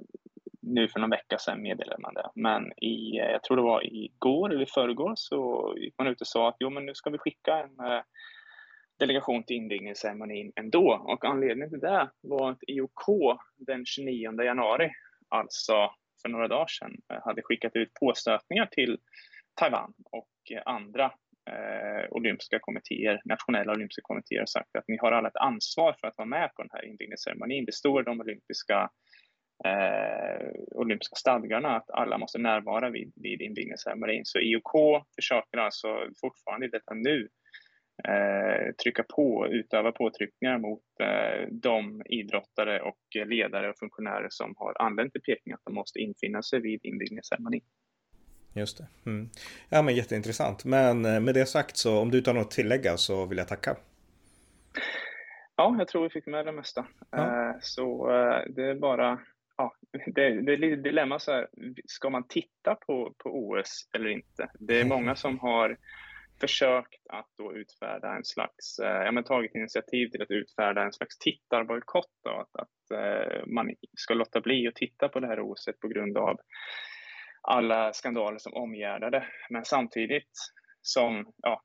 [0.63, 2.31] nu för någon vecka sedan meddelade man det.
[2.35, 6.21] Men i, eh, jag tror det var igår eller i förrgår så gick man ut
[6.21, 8.03] och sa att jo, men nu ska vi skicka en eh,
[8.99, 11.05] delegation till invigningsceremonin ändå.
[11.07, 14.91] Och anledningen till det var att IOK den 29 januari,
[15.29, 15.91] alltså
[16.23, 18.99] för några dagar sedan, eh, hade skickat ut påstötningar till
[19.61, 21.05] Taiwan och eh, andra
[21.51, 26.09] eh, olympiska kommittéer, nationella olympiska kommittéer och sagt att ni har alla ett ansvar för
[26.09, 27.65] att vara med på den här invigningsceremonin.
[27.65, 28.91] Det står de olympiska
[29.65, 34.23] eh, olympiska stadgarna att alla måste närvara vid, vid invigningsceremonin.
[34.25, 35.89] Så IOK försöker alltså
[36.21, 37.29] fortfarande i detta nu
[38.05, 44.83] eh, trycka på, utöva påtryckningar mot eh, de idrottare och ledare och funktionärer som har
[44.83, 47.63] anlänt till Peking att de måste infinna sig vid invigningsceremonin.
[48.53, 49.11] Just det.
[49.11, 49.29] Mm.
[49.69, 50.65] Ja men jätteintressant.
[50.65, 53.39] Men eh, med det sagt så om du inte har något att tillägga så vill
[53.39, 53.77] jag tacka.
[55.57, 56.87] Ja, jag tror vi fick med det mesta.
[57.11, 57.49] Ja.
[57.49, 59.21] Eh, så eh, det är bara
[59.57, 59.73] ja,
[60.15, 61.49] det, det är lite dilemma så här,
[61.87, 64.49] ska man titta på, på OS eller inte?
[64.59, 65.77] Det är många som har
[66.41, 70.93] försökt att då utfärda en slags, eh, ja men tagit initiativ till att utfärda en
[70.93, 75.41] slags tittarbojkott då, att, att eh, man ska låta bli att titta på det här
[75.41, 76.41] OS på grund av
[77.43, 79.27] alla skandaler som omgärdar det.
[79.51, 80.33] Men samtidigt
[80.83, 81.63] som, ja,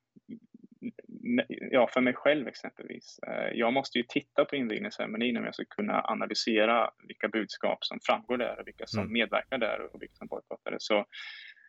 [1.71, 3.19] ja, för mig själv exempelvis.
[3.27, 7.99] Eh, jag måste ju titta på invigningsceremonin om jag ska kunna analysera vilka budskap som
[8.05, 9.13] framgår där och vilka som mm.
[9.13, 10.77] medverkar där och vilka som bojkottar det.
[10.79, 11.05] Så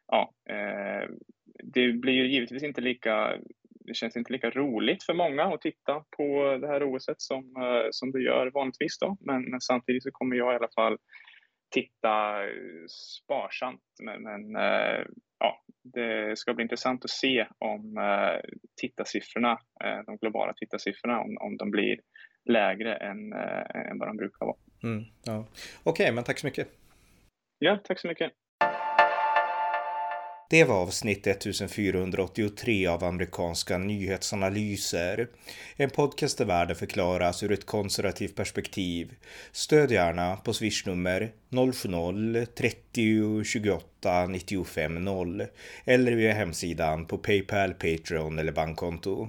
[0.07, 1.09] ja, eh,
[1.63, 3.39] det blir ju givetvis inte lika
[3.85, 7.89] det känns inte lika roligt för många att titta på det här OS som, eh,
[7.91, 9.17] som det gör vanligtvis då.
[9.21, 10.99] Men samtidigt så kommer jag i alla fall
[11.71, 12.39] titta
[12.89, 13.83] sparsamt.
[14.03, 14.63] Men, men
[15.39, 18.51] ja, det ska bli intressant att se om eh,
[18.81, 19.53] tittarsiffrorna,
[19.85, 22.01] eh, de globala tittarsiffrorna, om, om de blir
[22.45, 24.57] lägre än, eh, än vad de brukar vara.
[24.83, 25.47] Mm, ja.
[25.83, 26.69] Okej, okay, men tack så mycket.
[27.59, 28.33] Ja, tack så mycket.
[30.53, 35.29] Det var avsnitt 1483 av amerikanska nyhetsanalyser.
[35.77, 39.15] En podcast där världen förklaras ur ett konservativt perspektiv.
[39.53, 45.47] Stöd gärna på swishnummer 070-30 28 95 0
[45.85, 49.29] eller via hemsidan på Paypal, Patreon eller bankkonto.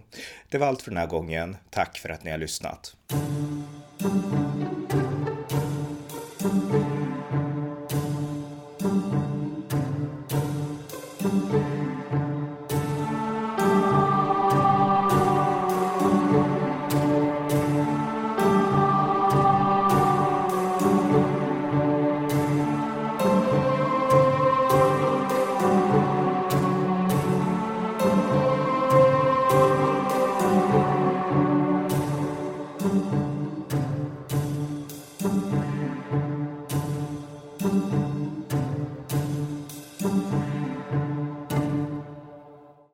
[0.49, 1.57] Det var allt för den här gången.
[1.69, 2.95] Tack för att ni har lyssnat.